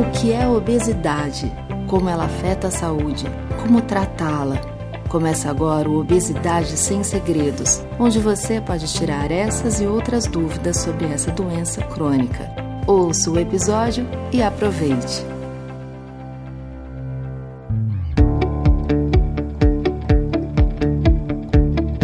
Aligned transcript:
O 0.00 0.04
que 0.12 0.32
é 0.32 0.48
obesidade? 0.48 1.52
Como 1.86 2.08
ela 2.08 2.24
afeta 2.24 2.68
a 2.68 2.70
saúde? 2.70 3.26
Como 3.60 3.82
tratá-la? 3.82 4.56
Começa 5.10 5.50
agora 5.50 5.90
o 5.90 6.00
Obesidade 6.00 6.74
Sem 6.78 7.04
Segredos, 7.04 7.84
onde 7.98 8.18
você 8.18 8.62
pode 8.62 8.90
tirar 8.90 9.30
essas 9.30 9.78
e 9.78 9.86
outras 9.86 10.26
dúvidas 10.26 10.78
sobre 10.78 11.04
essa 11.04 11.30
doença 11.30 11.82
crônica. 11.82 12.50
Ouça 12.86 13.30
o 13.30 13.38
episódio 13.38 14.06
e 14.32 14.42
aproveite! 14.42 15.22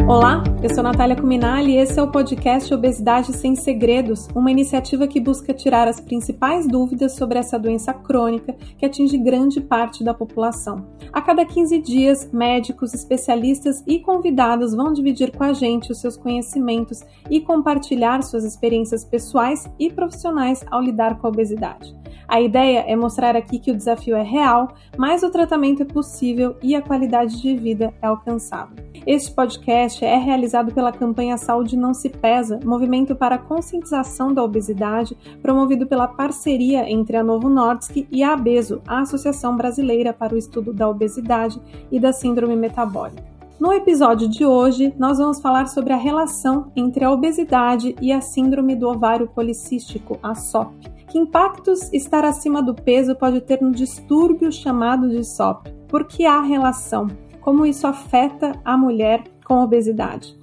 Olá, 0.07 0.45
eu 0.67 0.75
sou 0.75 0.83
Natália 0.83 1.15
Cuminali 1.15 1.75
e 1.75 1.77
esse 1.77 1.97
é 1.97 2.03
o 2.03 2.11
podcast 2.11 2.75
Obesidade 2.75 3.33
Sem 3.35 3.55
Segredos, 3.55 4.27
uma 4.35 4.51
iniciativa 4.51 5.07
que 5.07 5.21
busca 5.21 5.55
tirar 5.55 5.87
as 5.87 6.01
principais 6.01 6.67
dúvidas 6.67 7.15
sobre 7.15 7.39
essa 7.39 7.57
doença 7.57 7.95
crônica 7.95 8.53
que 8.77 8.85
atinge 8.85 9.17
grande 9.17 9.61
parte 9.61 10.03
da 10.03 10.13
população. 10.13 10.85
A 11.13 11.23
cada 11.23 11.45
15 11.45 11.79
dias, 11.79 12.29
médicos, 12.33 12.95
especialistas 12.95 13.81
e 13.87 14.01
convidados 14.01 14.75
vão 14.75 14.93
dividir 14.93 15.31
com 15.31 15.45
a 15.45 15.53
gente 15.53 15.93
os 15.93 16.01
seus 16.01 16.17
conhecimentos 16.17 17.05
e 17.31 17.41
compartilhar 17.41 18.21
suas 18.25 18.43
experiências 18.43 19.05
pessoais 19.05 19.71
e 19.79 19.89
profissionais 19.89 20.65
ao 20.69 20.83
lidar 20.83 21.17
com 21.21 21.29
a 21.29 21.31
obesidade. 21.31 21.95
A 22.29 22.41
ideia 22.41 22.85
é 22.89 22.97
mostrar 22.97 23.37
aqui 23.37 23.59
que 23.59 23.71
o 23.71 23.77
desafio 23.77 24.17
é 24.17 24.23
real, 24.23 24.75
mas 24.99 25.23
o 25.23 25.31
tratamento 25.31 25.83
é 25.83 25.87
possível 25.87 26.57
e 26.61 26.75
a 26.75 26.83
qualidade 26.83 27.41
de 27.41 27.57
vida 27.57 27.95
é 28.03 28.07
alcançável. 28.07 28.85
Este 29.07 29.31
podcast 29.31 30.05
é 30.05 30.17
realizado 30.17 30.56
pela 30.65 30.93
campanha 30.93 31.37
Saúde 31.37 31.77
Não 31.77 31.93
Se 31.93 32.09
Pesa, 32.09 32.59
movimento 32.65 33.15
para 33.15 33.35
a 33.35 33.39
conscientização 33.39 34.33
da 34.33 34.43
obesidade, 34.43 35.17
promovido 35.43 35.87
pela 35.87 36.09
parceria 36.09 36.91
entre 36.91 37.17
a 37.17 37.25
Novo 37.25 37.49
Nordisk 37.49 38.07
e 38.11 38.23
a 38.23 38.33
ABESO, 38.33 38.81
a 38.87 39.01
Associação 39.01 39.57
Brasileira 39.57 40.13
para 40.13 40.35
o 40.35 40.39
Estudo 40.39 40.73
da 40.73 40.89
Obesidade 40.89 41.61
e 41.91 42.01
da 42.01 42.13
Síndrome 42.13 42.57
Metabólica. 42.57 43.23
No 43.59 43.73
episódio 43.73 44.29
de 44.29 44.45
hoje, 44.45 44.95
nós 44.99 45.19
vamos 45.19 45.41
falar 45.41 45.67
sobre 45.67 45.93
a 45.93 45.97
relação 45.97 46.71
entre 46.77 47.05
a 47.05 47.11
obesidade 47.11 47.95
e 48.01 48.13
a 48.13 48.21
Síndrome 48.21 48.77
do 48.77 48.89
Ovário 48.89 49.29
Policístico, 49.29 50.19
a 50.23 50.35
SOP. 50.35 50.73
Que 51.09 51.19
impactos 51.19 51.93
estar 51.93 52.25
acima 52.25 52.63
do 52.63 52.75
peso 52.75 53.15
pode 53.17 53.41
ter 53.41 53.63
no 53.63 53.71
distúrbio 53.71 54.53
chamado 54.53 55.09
de 55.09 55.25
SOP? 55.25 55.69
Por 55.89 56.05
que 56.05 56.27
há 56.27 56.41
relação? 56.41 57.09
como 57.47 57.65
isso 57.65 57.87
afeta 57.87 58.61
a 58.65 58.77
mulher 58.77 59.23
com 59.45 59.63
obesidade. 59.63 60.37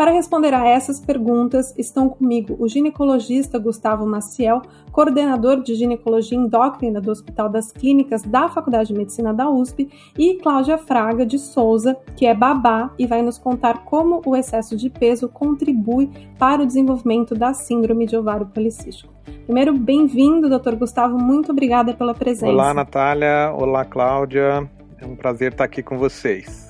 Para 0.00 0.12
responder 0.12 0.54
a 0.54 0.66
essas 0.66 0.98
perguntas, 0.98 1.74
estão 1.76 2.08
comigo 2.08 2.56
o 2.58 2.66
ginecologista 2.66 3.58
Gustavo 3.58 4.06
Maciel, 4.06 4.62
coordenador 4.90 5.62
de 5.62 5.74
ginecologia 5.74 6.38
endócrina 6.38 7.02
do 7.02 7.10
Hospital 7.10 7.50
das 7.50 7.70
Clínicas 7.70 8.22
da 8.22 8.48
Faculdade 8.48 8.88
de 8.88 8.94
Medicina 8.94 9.34
da 9.34 9.50
USP, 9.50 9.90
e 10.16 10.36
Cláudia 10.36 10.78
Fraga 10.78 11.26
de 11.26 11.38
Souza, 11.38 11.98
que 12.16 12.24
é 12.24 12.32
babá 12.32 12.90
e 12.98 13.06
vai 13.06 13.20
nos 13.20 13.36
contar 13.36 13.84
como 13.84 14.22
o 14.24 14.34
excesso 14.34 14.74
de 14.74 14.88
peso 14.88 15.28
contribui 15.28 16.08
para 16.38 16.62
o 16.62 16.66
desenvolvimento 16.66 17.34
da 17.34 17.52
síndrome 17.52 18.06
de 18.06 18.16
ovário 18.16 18.46
policístico. 18.46 19.12
Primeiro, 19.44 19.76
bem-vindo, 19.76 20.48
doutor 20.48 20.76
Gustavo, 20.76 21.18
muito 21.18 21.52
obrigada 21.52 21.92
pela 21.92 22.14
presença. 22.14 22.50
Olá, 22.50 22.72
Natália. 22.72 23.52
Olá, 23.54 23.84
Cláudia. 23.84 24.66
É 24.98 25.04
um 25.04 25.14
prazer 25.14 25.52
estar 25.52 25.64
aqui 25.64 25.82
com 25.82 25.98
vocês. 25.98 26.69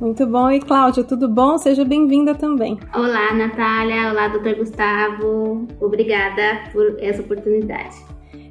Muito 0.00 0.26
bom. 0.26 0.50
E 0.50 0.60
Cláudia, 0.60 1.04
tudo 1.04 1.28
bom? 1.28 1.58
Seja 1.58 1.84
bem-vinda 1.84 2.34
também. 2.34 2.78
Olá, 2.94 3.34
Natália. 3.34 4.10
Olá, 4.10 4.28
doutor 4.28 4.54
Gustavo. 4.54 5.66
Obrigada 5.78 6.70
por 6.72 6.96
essa 6.98 7.20
oportunidade. 7.20 7.96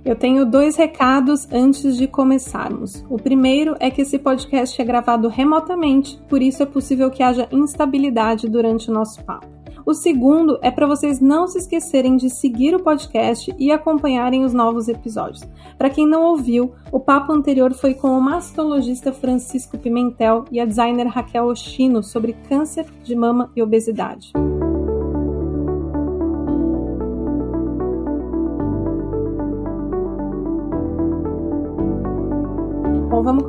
Eu 0.06 0.16
tenho 0.16 0.46
dois 0.46 0.76
recados 0.76 1.52
antes 1.52 1.98
de 1.98 2.08
começarmos. 2.08 3.04
O 3.10 3.18
primeiro 3.18 3.76
é 3.80 3.90
que 3.90 4.04
esse 4.04 4.18
podcast 4.20 4.80
é 4.80 4.86
gravado 4.86 5.28
remotamente, 5.28 6.22
por 6.30 6.42
isso 6.42 6.64
é 6.64 6.66
possível 6.66 7.10
que 7.12 7.22
haja 7.22 7.50
instabilidade 7.52 8.48
durante 8.48 8.90
o 8.90 8.94
nosso 8.94 9.24
papo. 9.26 9.59
O 9.86 9.94
segundo 9.94 10.60
é 10.62 10.70
para 10.70 10.88
vocês 10.88 11.20
não 11.20 11.48
se 11.48 11.58
esquecerem 11.58 12.18
de 12.18 12.30
seguir 12.30 12.76
o 12.76 12.84
podcast 12.84 13.54
e 13.58 13.72
acompanharem 13.72 14.44
os 14.44 14.54
novos 14.54 14.88
episódios. 14.88 15.48
Para 15.78 15.90
quem 15.90 16.08
não 16.08 16.24
ouviu, 16.24 16.74
o 16.92 17.00
papo 17.00 17.32
anterior 17.32 17.74
foi 17.74 17.94
com 17.94 18.18
o 18.18 18.22
mastologista 18.22 19.12
Francisco 19.12 19.78
Pimentel 19.78 20.46
e 20.52 20.60
a 20.60 20.66
designer 20.66 21.08
Raquel 21.08 21.46
Oshino 21.46 22.04
sobre 22.04 22.34
câncer 22.48 22.86
de 23.04 23.16
mama 23.16 23.52
e 23.56 23.62
obesidade. 23.62 24.32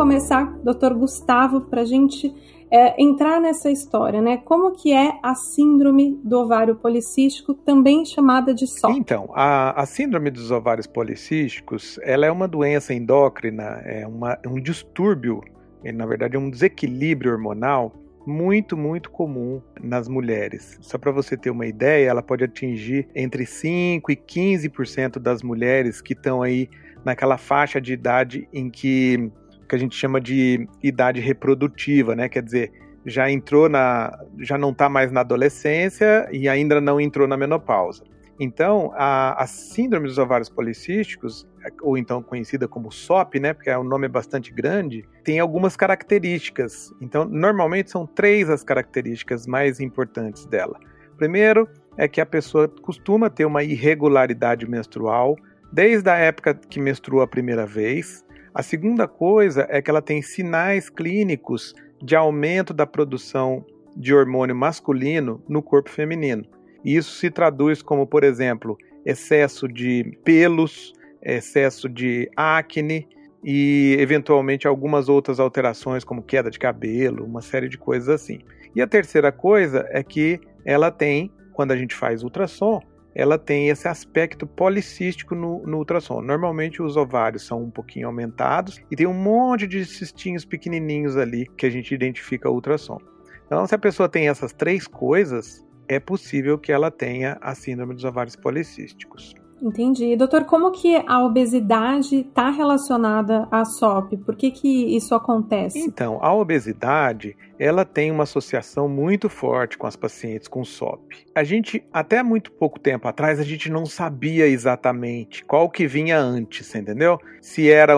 Começar, 0.00 0.46
doutor 0.64 0.94
Gustavo, 0.94 1.60
para 1.60 1.82
a 1.82 1.84
gente 1.84 2.34
é, 2.70 3.02
entrar 3.02 3.38
nessa 3.38 3.70
história, 3.70 4.22
né? 4.22 4.38
Como 4.38 4.72
que 4.72 4.94
é 4.94 5.18
a 5.22 5.34
síndrome 5.34 6.18
do 6.24 6.38
ovário 6.38 6.74
policístico, 6.74 7.52
também 7.52 8.06
chamada 8.06 8.54
de 8.54 8.66
SOP? 8.66 8.96
Então, 8.96 9.28
a, 9.34 9.78
a 9.78 9.84
síndrome 9.84 10.30
dos 10.30 10.50
ovários 10.50 10.86
policísticos, 10.86 12.00
ela 12.02 12.24
é 12.24 12.32
uma 12.32 12.48
doença 12.48 12.94
endócrina, 12.94 13.82
é 13.84 14.06
uma, 14.06 14.38
um 14.46 14.58
distúrbio, 14.58 15.42
na 15.84 16.06
verdade 16.06 16.34
é 16.34 16.38
um 16.38 16.48
desequilíbrio 16.48 17.32
hormonal 17.32 17.92
muito, 18.26 18.78
muito 18.78 19.10
comum 19.10 19.60
nas 19.82 20.08
mulheres. 20.08 20.78
Só 20.80 20.96
para 20.96 21.12
você 21.12 21.36
ter 21.36 21.50
uma 21.50 21.66
ideia, 21.66 22.08
ela 22.08 22.22
pode 22.22 22.42
atingir 22.42 23.06
entre 23.14 23.44
5 23.44 24.10
e 24.10 24.16
15% 24.16 25.18
das 25.18 25.42
mulheres 25.42 26.00
que 26.00 26.14
estão 26.14 26.40
aí 26.40 26.70
naquela 27.04 27.36
faixa 27.36 27.78
de 27.78 27.92
idade 27.92 28.48
em 28.50 28.70
que 28.70 29.30
que 29.70 29.76
a 29.76 29.78
gente 29.78 29.96
chama 29.96 30.20
de 30.20 30.68
idade 30.82 31.20
reprodutiva, 31.20 32.16
né? 32.16 32.28
Quer 32.28 32.42
dizer, 32.42 32.72
já 33.06 33.30
entrou 33.30 33.68
na, 33.68 34.12
já 34.40 34.58
não 34.58 34.70
está 34.70 34.88
mais 34.88 35.12
na 35.12 35.20
adolescência 35.20 36.28
e 36.32 36.48
ainda 36.48 36.80
não 36.80 37.00
entrou 37.00 37.28
na 37.28 37.36
menopausa. 37.36 38.02
Então, 38.38 38.90
a, 38.96 39.40
a, 39.40 39.46
síndrome 39.46 40.08
dos 40.08 40.18
ovários 40.18 40.48
policísticos, 40.48 41.46
ou 41.82 41.96
então 41.96 42.22
conhecida 42.22 42.66
como 42.66 42.90
SOP, 42.90 43.38
né, 43.38 43.52
porque 43.52 43.70
o 43.70 43.84
nome 43.84 44.06
é 44.06 44.08
bastante 44.08 44.52
grande, 44.52 45.04
tem 45.22 45.38
algumas 45.38 45.76
características. 45.76 46.90
Então, 47.00 47.24
normalmente 47.26 47.90
são 47.90 48.06
três 48.06 48.50
as 48.50 48.64
características 48.64 49.46
mais 49.46 49.78
importantes 49.78 50.46
dela. 50.46 50.80
Primeiro 51.16 51.68
é 51.96 52.08
que 52.08 52.20
a 52.20 52.26
pessoa 52.26 52.66
costuma 52.66 53.28
ter 53.28 53.44
uma 53.44 53.62
irregularidade 53.62 54.68
menstrual 54.68 55.36
desde 55.70 56.08
a 56.08 56.16
época 56.16 56.54
que 56.54 56.80
menstrua 56.80 57.24
a 57.24 57.28
primeira 57.28 57.66
vez. 57.66 58.24
A 58.54 58.62
segunda 58.62 59.06
coisa 59.06 59.66
é 59.70 59.80
que 59.80 59.90
ela 59.90 60.02
tem 60.02 60.22
sinais 60.22 60.90
clínicos 60.90 61.74
de 62.02 62.16
aumento 62.16 62.74
da 62.74 62.86
produção 62.86 63.64
de 63.96 64.14
hormônio 64.14 64.56
masculino 64.56 65.42
no 65.48 65.62
corpo 65.62 65.90
feminino. 65.90 66.44
Isso 66.84 67.16
se 67.16 67.30
traduz 67.30 67.82
como, 67.82 68.06
por 68.06 68.24
exemplo, 68.24 68.76
excesso 69.04 69.68
de 69.68 70.18
pelos, 70.24 70.92
excesso 71.22 71.88
de 71.88 72.30
acne 72.36 73.06
e, 73.44 73.96
eventualmente, 73.98 74.66
algumas 74.66 75.08
outras 75.08 75.38
alterações, 75.38 76.02
como 76.02 76.22
queda 76.22 76.50
de 76.50 76.58
cabelo, 76.58 77.24
uma 77.24 77.42
série 77.42 77.68
de 77.68 77.78
coisas 77.78 78.08
assim. 78.08 78.40
E 78.74 78.82
a 78.82 78.86
terceira 78.86 79.30
coisa 79.30 79.86
é 79.90 80.02
que 80.02 80.40
ela 80.64 80.90
tem, 80.90 81.32
quando 81.52 81.72
a 81.72 81.76
gente 81.76 81.94
faz 81.94 82.22
ultrassom, 82.22 82.80
ela 83.14 83.38
tem 83.38 83.68
esse 83.68 83.88
aspecto 83.88 84.46
policístico 84.46 85.34
no, 85.34 85.66
no, 85.66 85.78
ultrassom. 85.78 86.20
Normalmente 86.20 86.82
os 86.82 86.96
ovários 86.96 87.46
são 87.46 87.62
um 87.64 87.70
pouquinho 87.70 88.06
aumentados 88.06 88.80
e 88.90 88.96
tem 88.96 89.06
um 89.06 89.14
monte 89.14 89.66
de 89.66 89.84
cistinhos 89.84 90.44
pequenininhos 90.44 91.16
ali 91.16 91.46
que 91.56 91.66
a 91.66 91.70
gente 91.70 91.94
identifica 91.94 92.48
o 92.48 92.54
ultrassom. 92.54 92.98
Então, 93.46 93.66
se 93.66 93.74
a 93.74 93.78
pessoa 93.78 94.08
tem 94.08 94.28
essas 94.28 94.52
três 94.52 94.86
coisas, 94.86 95.66
é 95.88 95.98
possível 95.98 96.56
que 96.56 96.70
ela 96.70 96.90
tenha 96.90 97.36
a 97.40 97.54
síndrome 97.54 97.94
dos 97.94 98.04
ovários 98.04 98.36
policísticos. 98.36 99.34
Entendi. 99.62 100.16
Doutor, 100.16 100.44
como 100.44 100.70
que 100.70 101.02
a 101.06 101.22
obesidade 101.22 102.20
está 102.20 102.50
relacionada 102.50 103.46
à 103.50 103.64
SOP? 103.64 104.16
Por 104.24 104.34
que, 104.34 104.50
que 104.50 104.96
isso 104.96 105.14
acontece? 105.14 105.78
Então, 105.80 106.18
a 106.22 106.34
obesidade, 106.34 107.36
ela 107.58 107.84
tem 107.84 108.10
uma 108.10 108.22
associação 108.22 108.88
muito 108.88 109.28
forte 109.28 109.76
com 109.76 109.86
as 109.86 109.96
pacientes 109.96 110.48
com 110.48 110.64
SOP. 110.64 111.26
A 111.34 111.44
gente, 111.44 111.84
até 111.92 112.22
muito 112.22 112.50
pouco 112.52 112.80
tempo 112.80 113.06
atrás, 113.06 113.38
a 113.38 113.44
gente 113.44 113.70
não 113.70 113.84
sabia 113.84 114.46
exatamente 114.46 115.44
qual 115.44 115.68
que 115.68 115.86
vinha 115.86 116.18
antes, 116.18 116.74
entendeu? 116.74 117.18
Se 117.42 117.70
era 117.70 117.94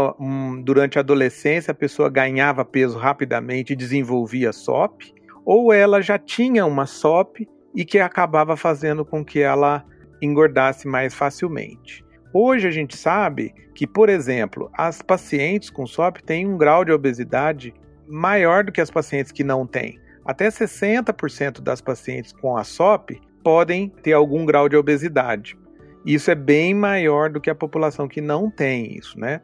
durante 0.65 0.99
a 0.99 1.01
adolescência 1.01 1.71
a 1.71 1.75
pessoa 1.75 2.11
ganhava 2.11 2.65
peso 2.65 2.99
rapidamente 2.99 3.73
e 3.73 3.77
desenvolvia 3.77 4.53
SOP, 4.53 5.15
ou 5.45 5.73
ela 5.73 6.01
já 6.01 6.19
tinha 6.19 6.67
uma 6.67 6.87
SOP 6.87 7.49
e 7.75 7.85
que 7.85 7.99
acabava 7.99 8.57
fazendo 8.57 9.05
com 9.05 9.25
que 9.25 9.41
ela 9.41 9.85
engordasse 10.23 10.87
mais 10.87 11.15
facilmente. 11.15 12.05
Hoje 12.33 12.67
a 12.67 12.71
gente 12.71 12.97
sabe 12.97 13.53
que, 13.75 13.87
por 13.87 14.09
exemplo, 14.09 14.71
as 14.73 15.03
pacientes 15.03 15.69
com 15.69 15.87
SOP 15.87 16.23
têm 16.23 16.47
um 16.47 16.57
grau 16.57 16.85
de 16.85 16.93
obesidade 16.93 17.75
maior 18.09 18.65
do 18.65 18.73
que 18.73 18.81
as 18.81 18.91
pacientes 18.91 19.33
que 19.33 19.45
não 19.45 19.67
têm. 19.67 19.99
Até 20.25 20.49
60% 20.49 21.61
das 21.61 21.81
pacientes 21.81 22.33
com 22.33 22.57
a 22.57 22.65
SOP 22.65 23.21
podem 23.43 23.89
ter 23.89 24.13
algum 24.13 24.47
grau 24.47 24.69
de 24.69 24.77
obesidade. 24.77 25.59
Isso 26.07 26.31
é 26.31 26.35
bem 26.35 26.75
maior 26.75 27.29
do 27.29 27.41
que 27.41 27.51
a 27.51 27.55
população 27.55 28.09
que 28.09 28.21
não 28.21 28.51
tem 28.51 28.97
isso, 28.97 29.19
né? 29.19 29.41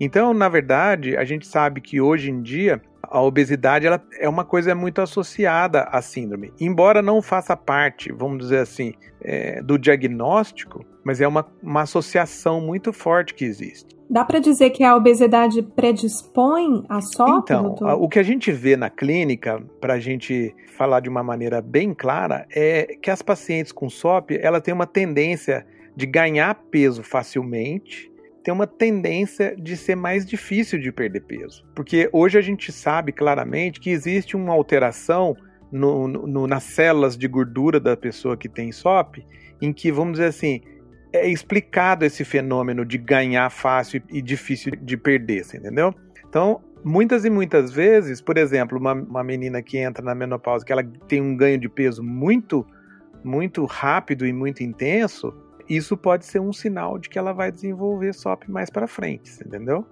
Então, 0.00 0.32
na 0.32 0.48
verdade, 0.48 1.16
a 1.16 1.24
gente 1.24 1.46
sabe 1.46 1.80
que 1.80 2.00
hoje 2.00 2.30
em 2.30 2.42
dia 2.42 2.80
a 3.02 3.20
obesidade 3.20 3.86
ela 3.86 4.02
é 4.18 4.28
uma 4.28 4.44
coisa 4.44 4.74
muito 4.74 5.00
associada 5.00 5.82
à 5.84 6.00
síndrome. 6.00 6.52
Embora 6.60 7.02
não 7.02 7.20
faça 7.20 7.56
parte, 7.56 8.12
vamos 8.12 8.38
dizer 8.38 8.58
assim, 8.58 8.94
é, 9.20 9.62
do 9.62 9.78
diagnóstico, 9.78 10.84
mas 11.04 11.20
é 11.20 11.26
uma, 11.26 11.46
uma 11.62 11.82
associação 11.82 12.60
muito 12.60 12.92
forte 12.92 13.34
que 13.34 13.44
existe. 13.44 13.96
Dá 14.08 14.24
para 14.24 14.40
dizer 14.40 14.70
que 14.70 14.84
a 14.84 14.94
obesidade 14.94 15.62
predispõe 15.62 16.84
a 16.86 17.00
SOP? 17.00 17.30
Então, 17.30 17.62
doutor? 17.62 17.94
o 17.94 18.08
que 18.08 18.18
a 18.18 18.22
gente 18.22 18.52
vê 18.52 18.76
na 18.76 18.90
clínica, 18.90 19.62
para 19.80 19.94
a 19.94 19.98
gente 19.98 20.54
falar 20.76 21.00
de 21.00 21.08
uma 21.08 21.22
maneira 21.22 21.62
bem 21.62 21.94
clara, 21.94 22.46
é 22.54 22.96
que 23.00 23.10
as 23.10 23.22
pacientes 23.22 23.72
com 23.72 23.88
SOP 23.88 24.32
ela 24.32 24.60
tem 24.60 24.74
uma 24.74 24.86
tendência 24.86 25.66
de 25.96 26.04
ganhar 26.04 26.54
peso 26.70 27.02
facilmente, 27.02 28.11
tem 28.42 28.52
uma 28.52 28.66
tendência 28.66 29.54
de 29.56 29.76
ser 29.76 29.94
mais 29.94 30.26
difícil 30.26 30.78
de 30.78 30.90
perder 30.90 31.20
peso. 31.20 31.64
Porque 31.74 32.08
hoje 32.12 32.38
a 32.38 32.42
gente 32.42 32.72
sabe 32.72 33.12
claramente 33.12 33.80
que 33.80 33.90
existe 33.90 34.36
uma 34.36 34.52
alteração 34.52 35.36
no, 35.70 36.06
no, 36.06 36.46
nas 36.46 36.64
células 36.64 37.16
de 37.16 37.26
gordura 37.26 37.80
da 37.80 37.96
pessoa 37.96 38.36
que 38.36 38.48
tem 38.48 38.70
SOP, 38.70 39.24
em 39.60 39.72
que, 39.72 39.90
vamos 39.90 40.14
dizer 40.14 40.26
assim, 40.26 40.60
é 41.12 41.28
explicado 41.28 42.04
esse 42.04 42.24
fenômeno 42.24 42.84
de 42.84 42.98
ganhar 42.98 43.48
fácil 43.50 44.02
e 44.10 44.20
difícil 44.20 44.72
de 44.72 44.96
perder, 44.96 45.44
entendeu? 45.54 45.94
Então, 46.28 46.62
muitas 46.84 47.24
e 47.24 47.30
muitas 47.30 47.72
vezes, 47.72 48.20
por 48.20 48.36
exemplo, 48.36 48.78
uma, 48.78 48.92
uma 48.92 49.24
menina 49.24 49.62
que 49.62 49.78
entra 49.78 50.04
na 50.04 50.14
menopausa, 50.14 50.64
que 50.64 50.72
ela 50.72 50.84
tem 51.06 51.20
um 51.20 51.36
ganho 51.36 51.58
de 51.58 51.68
peso 51.68 52.02
muito, 52.02 52.66
muito 53.22 53.64
rápido 53.64 54.26
e 54.26 54.32
muito 54.32 54.62
intenso, 54.62 55.32
isso 55.68 55.96
pode 55.96 56.24
ser 56.24 56.40
um 56.40 56.52
sinal 56.52 56.98
de 56.98 57.08
que 57.08 57.18
ela 57.18 57.32
vai 57.32 57.50
desenvolver 57.50 58.12
SOP 58.12 58.48
mais 58.48 58.70
para 58.70 58.86
frente, 58.86 59.30
entendeu? 59.44 59.86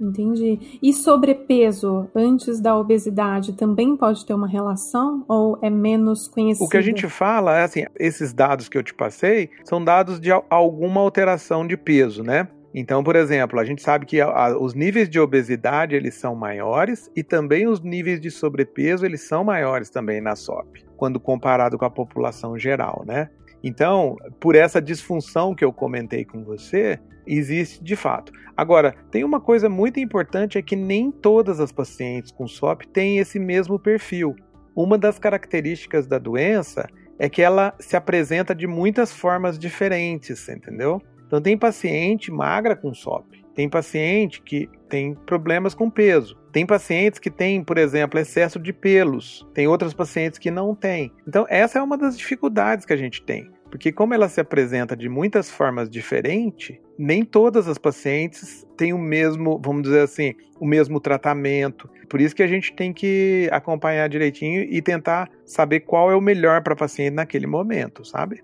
Entendi. 0.00 0.78
E 0.80 0.92
sobrepeso 0.92 2.08
antes 2.14 2.60
da 2.60 2.76
obesidade 2.76 3.52
também 3.54 3.96
pode 3.96 4.24
ter 4.24 4.32
uma 4.32 4.46
relação 4.46 5.24
ou 5.26 5.58
é 5.60 5.68
menos 5.68 6.28
conhecido? 6.28 6.64
O 6.64 6.68
que 6.68 6.76
a 6.76 6.82
gente 6.82 7.08
fala 7.08 7.58
é 7.58 7.64
assim, 7.64 7.84
esses 7.98 8.32
dados 8.32 8.68
que 8.68 8.78
eu 8.78 8.82
te 8.82 8.94
passei 8.94 9.50
são 9.64 9.82
dados 9.82 10.20
de 10.20 10.30
alguma 10.30 11.00
alteração 11.00 11.66
de 11.66 11.76
peso, 11.76 12.22
né? 12.22 12.48
Então, 12.72 13.02
por 13.02 13.16
exemplo, 13.16 13.58
a 13.58 13.64
gente 13.64 13.82
sabe 13.82 14.06
que 14.06 14.18
os 14.60 14.74
níveis 14.74 15.08
de 15.08 15.18
obesidade 15.18 15.96
eles 15.96 16.14
são 16.14 16.34
maiores 16.36 17.10
e 17.16 17.24
também 17.24 17.66
os 17.66 17.80
níveis 17.80 18.20
de 18.20 18.30
sobrepeso 18.30 19.04
eles 19.04 19.26
são 19.26 19.42
maiores 19.42 19.90
também 19.90 20.20
na 20.20 20.36
SOP, 20.36 20.84
quando 20.96 21.18
comparado 21.18 21.76
com 21.78 21.84
a 21.84 21.90
população 21.90 22.58
geral, 22.58 23.02
né? 23.06 23.30
Então, 23.62 24.16
por 24.38 24.54
essa 24.54 24.80
disfunção 24.80 25.54
que 25.54 25.64
eu 25.64 25.72
comentei 25.72 26.24
com 26.24 26.44
você, 26.44 26.98
existe 27.26 27.82
de 27.82 27.96
fato. 27.96 28.32
Agora, 28.56 28.94
tem 29.10 29.24
uma 29.24 29.40
coisa 29.40 29.68
muito 29.68 30.00
importante 30.00 30.58
é 30.58 30.62
que 30.62 30.76
nem 30.76 31.10
todas 31.10 31.60
as 31.60 31.70
pacientes 31.70 32.32
com 32.32 32.46
SOP 32.46 32.86
têm 32.86 33.18
esse 33.18 33.38
mesmo 33.38 33.78
perfil. 33.78 34.34
Uma 34.74 34.96
das 34.96 35.18
características 35.18 36.06
da 36.06 36.18
doença 36.18 36.88
é 37.18 37.28
que 37.28 37.42
ela 37.42 37.74
se 37.80 37.96
apresenta 37.96 38.54
de 38.54 38.66
muitas 38.66 39.12
formas 39.12 39.58
diferentes, 39.58 40.48
entendeu? 40.48 41.02
Então 41.26 41.40
tem 41.40 41.58
paciente 41.58 42.30
magra 42.30 42.74
com 42.74 42.94
SOP, 42.94 43.44
tem 43.58 43.68
paciente 43.68 44.40
que 44.40 44.70
tem 44.88 45.16
problemas 45.16 45.74
com 45.74 45.90
peso, 45.90 46.38
tem 46.52 46.64
pacientes 46.64 47.18
que 47.18 47.28
têm, 47.28 47.64
por 47.64 47.76
exemplo, 47.76 48.20
excesso 48.20 48.56
de 48.56 48.72
pelos, 48.72 49.44
tem 49.52 49.66
outras 49.66 49.92
pacientes 49.92 50.38
que 50.38 50.48
não 50.48 50.76
têm. 50.76 51.12
Então 51.26 51.44
essa 51.48 51.80
é 51.80 51.82
uma 51.82 51.98
das 51.98 52.16
dificuldades 52.16 52.86
que 52.86 52.92
a 52.92 52.96
gente 52.96 53.20
tem. 53.20 53.50
Porque 53.68 53.90
como 53.90 54.14
ela 54.14 54.28
se 54.28 54.40
apresenta 54.40 54.96
de 54.96 55.08
muitas 55.08 55.50
formas 55.50 55.90
diferentes, 55.90 56.78
nem 56.96 57.24
todas 57.24 57.66
as 57.66 57.78
pacientes 57.78 58.64
têm 58.76 58.92
o 58.92 58.98
mesmo, 58.98 59.60
vamos 59.60 59.82
dizer 59.82 60.02
assim, 60.02 60.34
o 60.60 60.64
mesmo 60.64 61.00
tratamento. 61.00 61.90
Por 62.08 62.20
isso 62.20 62.36
que 62.36 62.44
a 62.44 62.46
gente 62.46 62.72
tem 62.72 62.92
que 62.92 63.48
acompanhar 63.50 64.08
direitinho 64.08 64.62
e 64.62 64.80
tentar 64.80 65.28
saber 65.44 65.80
qual 65.80 66.12
é 66.12 66.14
o 66.14 66.20
melhor 66.20 66.62
para 66.62 66.74
a 66.74 66.76
paciente 66.76 67.14
naquele 67.14 67.48
momento, 67.48 68.04
sabe? 68.04 68.40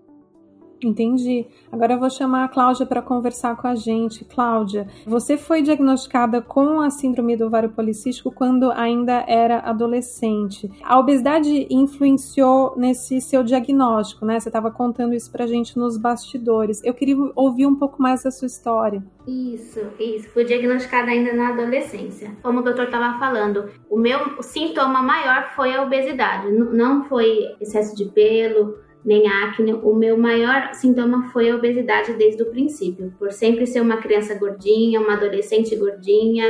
Entendi. 0.82 1.46
Agora 1.70 1.94
eu 1.94 1.98
vou 1.98 2.10
chamar 2.10 2.44
a 2.44 2.48
Cláudia 2.48 2.86
para 2.86 3.00
conversar 3.00 3.56
com 3.56 3.66
a 3.66 3.74
gente. 3.74 4.24
Cláudia, 4.24 4.86
você 5.06 5.36
foi 5.36 5.62
diagnosticada 5.62 6.42
com 6.42 6.80
a 6.80 6.90
síndrome 6.90 7.36
do 7.36 7.46
ovário 7.46 7.70
policístico 7.70 8.30
quando 8.30 8.70
ainda 8.70 9.24
era 9.26 9.60
adolescente. 9.60 10.70
A 10.82 10.98
obesidade 10.98 11.66
influenciou 11.70 12.74
nesse 12.76 13.20
seu 13.20 13.42
diagnóstico, 13.42 14.26
né? 14.26 14.38
Você 14.38 14.48
estava 14.48 14.70
contando 14.70 15.14
isso 15.14 15.30
para 15.30 15.44
a 15.44 15.46
gente 15.46 15.78
nos 15.78 15.96
bastidores. 15.96 16.82
Eu 16.84 16.94
queria 16.94 17.16
ouvir 17.34 17.66
um 17.66 17.76
pouco 17.76 18.00
mais 18.00 18.22
da 18.22 18.30
sua 18.30 18.46
história. 18.46 19.02
Isso, 19.26 19.80
isso. 19.98 20.28
Fui 20.30 20.44
diagnosticada 20.44 21.10
ainda 21.10 21.32
na 21.32 21.48
adolescência. 21.48 22.36
Como 22.42 22.60
o 22.60 22.62
doutor 22.62 22.84
estava 22.84 23.18
falando, 23.18 23.70
o 23.88 23.98
meu 23.98 24.42
sintoma 24.42 25.02
maior 25.02 25.50
foi 25.56 25.74
a 25.74 25.82
obesidade. 25.82 26.50
Não 26.50 27.04
foi 27.04 27.56
excesso 27.60 27.96
de 27.96 28.04
pelo, 28.06 28.83
nem 29.04 29.28
acne. 29.28 29.74
O 29.74 29.94
meu 29.94 30.16
maior 30.16 30.72
sintoma 30.72 31.28
foi 31.30 31.50
a 31.50 31.56
obesidade 31.56 32.14
desde 32.14 32.42
o 32.42 32.50
princípio, 32.50 33.12
por 33.18 33.30
sempre 33.32 33.66
ser 33.66 33.80
uma 33.80 33.98
criança 33.98 34.34
gordinha, 34.34 35.00
uma 35.00 35.14
adolescente 35.14 35.76
gordinha 35.76 36.46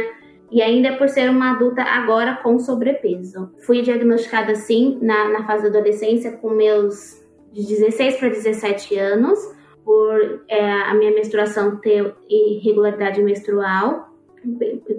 e 0.50 0.62
ainda 0.62 0.96
por 0.96 1.08
ser 1.08 1.28
uma 1.30 1.52
adulta 1.52 1.82
agora 1.82 2.36
com 2.36 2.58
sobrepeso. 2.58 3.50
Fui 3.66 3.82
diagnosticada 3.82 4.52
assim 4.52 4.98
na, 5.02 5.28
na 5.30 5.46
fase 5.46 5.64
da 5.64 5.78
adolescência 5.78 6.32
com 6.32 6.50
meus 6.50 7.20
de 7.52 7.66
16 7.66 8.16
para 8.18 8.28
17 8.28 8.96
anos, 8.96 9.38
por 9.84 10.44
é, 10.48 10.72
a 10.72 10.94
minha 10.94 11.12
menstruação 11.12 11.76
ter 11.76 12.14
irregularidade 12.28 13.22
menstrual. 13.22 14.08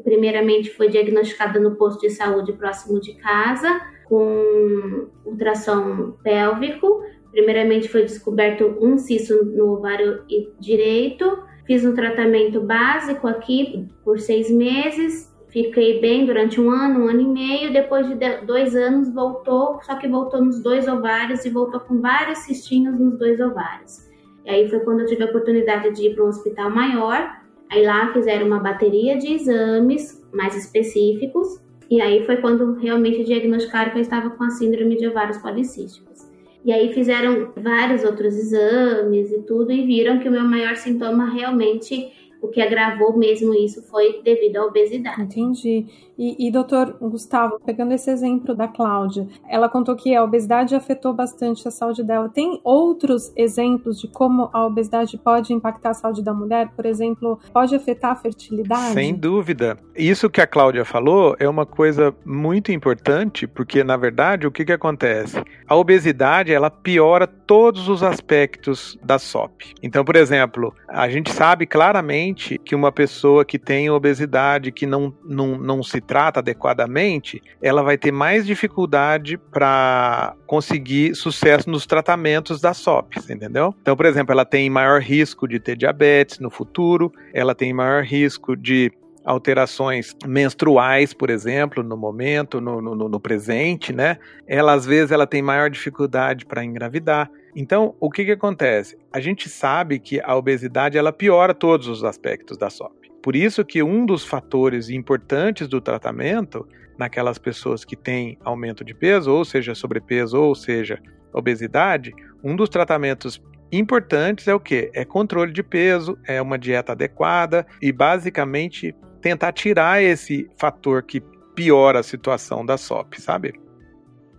Primeiramente 0.03 0.71
foi 0.71 0.89
diagnosticada 0.89 1.59
no 1.59 1.75
posto 1.75 2.01
de 2.01 2.09
saúde 2.09 2.53
próximo 2.53 2.99
de 2.99 3.13
casa, 3.15 3.81
com 4.07 5.07
ultrassom 5.25 6.13
pélvico 6.23 7.01
Primeiramente 7.35 7.89
foi 7.89 8.03
descoberto 8.03 8.77
um 8.79 8.97
cisto 8.97 9.43
no 9.43 9.73
ovário 9.73 10.23
direito. 10.57 11.43
Fiz 11.67 11.83
um 11.83 11.93
tratamento 11.93 12.61
básico 12.61 13.27
aqui 13.27 13.89
por 14.05 14.19
seis 14.19 14.49
meses. 14.49 15.35
Fiquei 15.49 15.99
bem 15.99 16.25
durante 16.25 16.61
um 16.61 16.71
ano, 16.71 17.03
um 17.03 17.09
ano 17.09 17.19
e 17.19 17.27
meio. 17.27 17.73
Depois 17.73 18.07
de 18.07 18.15
dois 18.45 18.73
anos 18.73 19.13
voltou, 19.13 19.81
só 19.81 19.95
que 19.95 20.07
voltou 20.07 20.45
nos 20.45 20.63
dois 20.63 20.87
ovários 20.87 21.43
e 21.43 21.49
voltou 21.49 21.81
com 21.81 21.99
vários 21.99 22.39
cistinhos 22.39 22.97
nos 22.97 23.19
dois 23.19 23.37
ovários. 23.41 24.09
E 24.45 24.49
aí 24.49 24.69
foi 24.69 24.79
quando 24.79 25.01
eu 25.01 25.05
tive 25.05 25.23
a 25.23 25.25
oportunidade 25.25 25.93
de 25.93 26.07
ir 26.07 26.15
para 26.15 26.23
um 26.23 26.29
hospital 26.29 26.69
maior. 26.69 27.41
Aí 27.69 27.85
lá 27.85 28.13
fizeram 28.13 28.47
uma 28.47 28.59
bateria 28.59 29.17
de 29.17 29.33
exames 29.33 30.25
mais 30.33 30.55
específicos. 30.55 31.59
E 31.91 31.99
aí 31.99 32.25
foi 32.25 32.37
quando 32.37 32.75
realmente 32.75 33.25
diagnosticaram 33.25 33.91
que 33.91 33.97
eu 33.97 34.03
estava 34.03 34.29
com 34.29 34.43
a 34.45 34.51
síndrome 34.51 34.95
de 34.95 35.05
ovários 35.05 35.37
policísticos. 35.37 36.24
E 36.65 36.73
aí 36.73 36.91
fizeram 36.91 37.51
vários 37.55 38.03
outros 38.03 38.35
exames 38.35 39.31
e 39.31 39.43
tudo 39.43 39.71
e 39.71 39.85
viram 39.85 40.17
que 40.17 40.27
o 40.27 40.31
meu 40.31 40.43
maior 40.43 40.75
sintoma 40.75 41.31
realmente 41.31 42.11
o 42.41 42.47
que 42.47 42.59
agravou 42.59 43.15
mesmo 43.15 43.53
isso 43.53 43.83
foi 43.83 44.21
devido 44.23 44.57
à 44.57 44.65
obesidade. 44.65 45.21
Entendi. 45.21 45.85
E, 46.17 46.47
e 46.47 46.51
doutor 46.51 46.97
Gustavo, 46.99 47.59
pegando 47.65 47.93
esse 47.93 48.09
exemplo 48.09 48.55
da 48.55 48.67
Cláudia, 48.67 49.27
ela 49.49 49.67
contou 49.67 49.95
que 49.95 50.15
a 50.15 50.23
obesidade 50.23 50.75
afetou 50.75 51.13
bastante 51.13 51.67
a 51.67 51.71
saúde 51.71 52.03
dela. 52.03 52.29
Tem 52.29 52.59
outros 52.63 53.31
exemplos 53.35 53.99
de 53.99 54.07
como 54.07 54.49
a 54.53 54.65
obesidade 54.65 55.17
pode 55.17 55.53
impactar 55.53 55.89
a 55.89 55.93
saúde 55.93 56.23
da 56.23 56.33
mulher? 56.33 56.69
Por 56.75 56.85
exemplo, 56.85 57.39
pode 57.51 57.75
afetar 57.75 58.11
a 58.11 58.15
fertilidade? 58.15 58.93
Sem 58.93 59.13
dúvida. 59.13 59.77
Isso 59.95 60.29
que 60.29 60.41
a 60.41 60.47
Cláudia 60.47 60.85
falou 60.85 61.35
é 61.39 61.47
uma 61.47 61.65
coisa 61.65 62.15
muito 62.25 62.71
importante, 62.71 63.45
porque 63.47 63.83
na 63.83 63.97
verdade 63.97 64.47
o 64.47 64.51
que, 64.51 64.65
que 64.65 64.71
acontece? 64.71 65.41
A 65.67 65.75
obesidade 65.75 66.53
ela 66.53 66.69
piora 66.69 67.27
todos 67.27 67.87
os 67.89 68.03
aspectos 68.03 68.97
da 69.03 69.19
SOP. 69.19 69.73
Então, 69.81 70.03
por 70.03 70.15
exemplo, 70.15 70.73
a 70.87 71.09
gente 71.09 71.31
sabe 71.31 71.65
claramente 71.65 72.57
que 72.57 72.75
uma 72.75 72.91
pessoa 72.91 73.43
que 73.43 73.59
tem 73.59 73.89
obesidade, 73.89 74.71
que 74.71 74.85
não, 74.85 75.13
não, 75.23 75.57
não 75.57 75.83
se 75.83 76.01
trata 76.05 76.39
adequadamente, 76.39 77.41
ela 77.61 77.81
vai 77.81 77.97
ter 77.97 78.11
mais 78.11 78.45
dificuldade 78.45 79.37
para 79.37 80.35
conseguir 80.45 81.15
sucesso 81.15 81.69
nos 81.69 81.85
tratamentos 81.85 82.61
da 82.61 82.73
SOP, 82.73 83.17
entendeu? 83.29 83.73
Então, 83.81 83.95
por 83.95 84.05
exemplo, 84.05 84.31
ela 84.31 84.45
tem 84.45 84.69
maior 84.69 85.01
risco 85.01 85.47
de 85.47 85.59
ter 85.59 85.75
diabetes 85.75 86.39
no 86.39 86.49
futuro, 86.49 87.11
ela 87.33 87.55
tem 87.55 87.73
maior 87.73 88.03
risco 88.03 88.55
de 88.55 88.91
alterações 89.25 90.15
menstruais, 90.25 91.11
por 91.11 91.31
exemplo, 91.31 91.81
no 91.81 91.97
momento, 91.97 92.61
no, 92.61 92.79
no, 92.79 93.09
no, 93.09 93.19
presente, 93.19 93.91
né? 93.91 94.19
Ela 94.47 94.73
às 94.73 94.85
vezes 94.85 95.11
ela 95.11 95.25
tem 95.25 95.41
maior 95.41 95.69
dificuldade 95.69 96.45
para 96.45 96.63
engravidar. 96.63 97.29
Então, 97.55 97.95
o 97.99 98.11
que, 98.11 98.23
que 98.23 98.31
acontece? 98.31 98.95
A 99.11 99.19
gente 99.19 99.49
sabe 99.49 99.97
que 99.97 100.21
a 100.21 100.35
obesidade 100.35 100.97
ela 100.97 101.11
piora 101.11 101.53
todos 101.53 101.87
os 101.87 102.03
aspectos 102.03 102.55
da 102.55 102.69
SOP. 102.69 103.04
Por 103.25 103.35
isso 103.35 103.65
que 103.65 103.81
um 103.81 104.05
dos 104.05 104.23
fatores 104.23 104.87
importantes 104.87 105.67
do 105.67 105.81
tratamento 105.81 106.67
naquelas 106.95 107.39
pessoas 107.39 107.83
que 107.83 107.95
têm 107.95 108.37
aumento 108.45 108.85
de 108.85 108.93
peso, 108.93 109.31
ou 109.31 109.43
seja, 109.43 109.73
sobrepeso, 109.73 110.39
ou 110.39 110.53
seja, 110.53 111.01
obesidade, 111.33 112.13
um 112.43 112.55
dos 112.55 112.69
tratamentos 112.69 113.41
importantes 113.71 114.47
é 114.47 114.53
o 114.53 114.59
que? 114.59 114.91
É 114.93 115.03
controle 115.03 115.51
de 115.51 115.63
peso, 115.63 116.15
é 116.27 116.39
uma 116.39 116.55
dieta 116.55 116.91
adequada 116.91 117.65
e 117.81 117.91
basicamente 117.91 118.95
tentar 119.23 119.53
tirar 119.53 120.03
esse 120.03 120.47
fator 120.55 121.01
que 121.01 121.19
piora 121.55 122.01
a 122.01 122.03
situação 122.03 122.63
da 122.63 122.77
SOP, 122.77 123.19
sabe? 123.19 123.59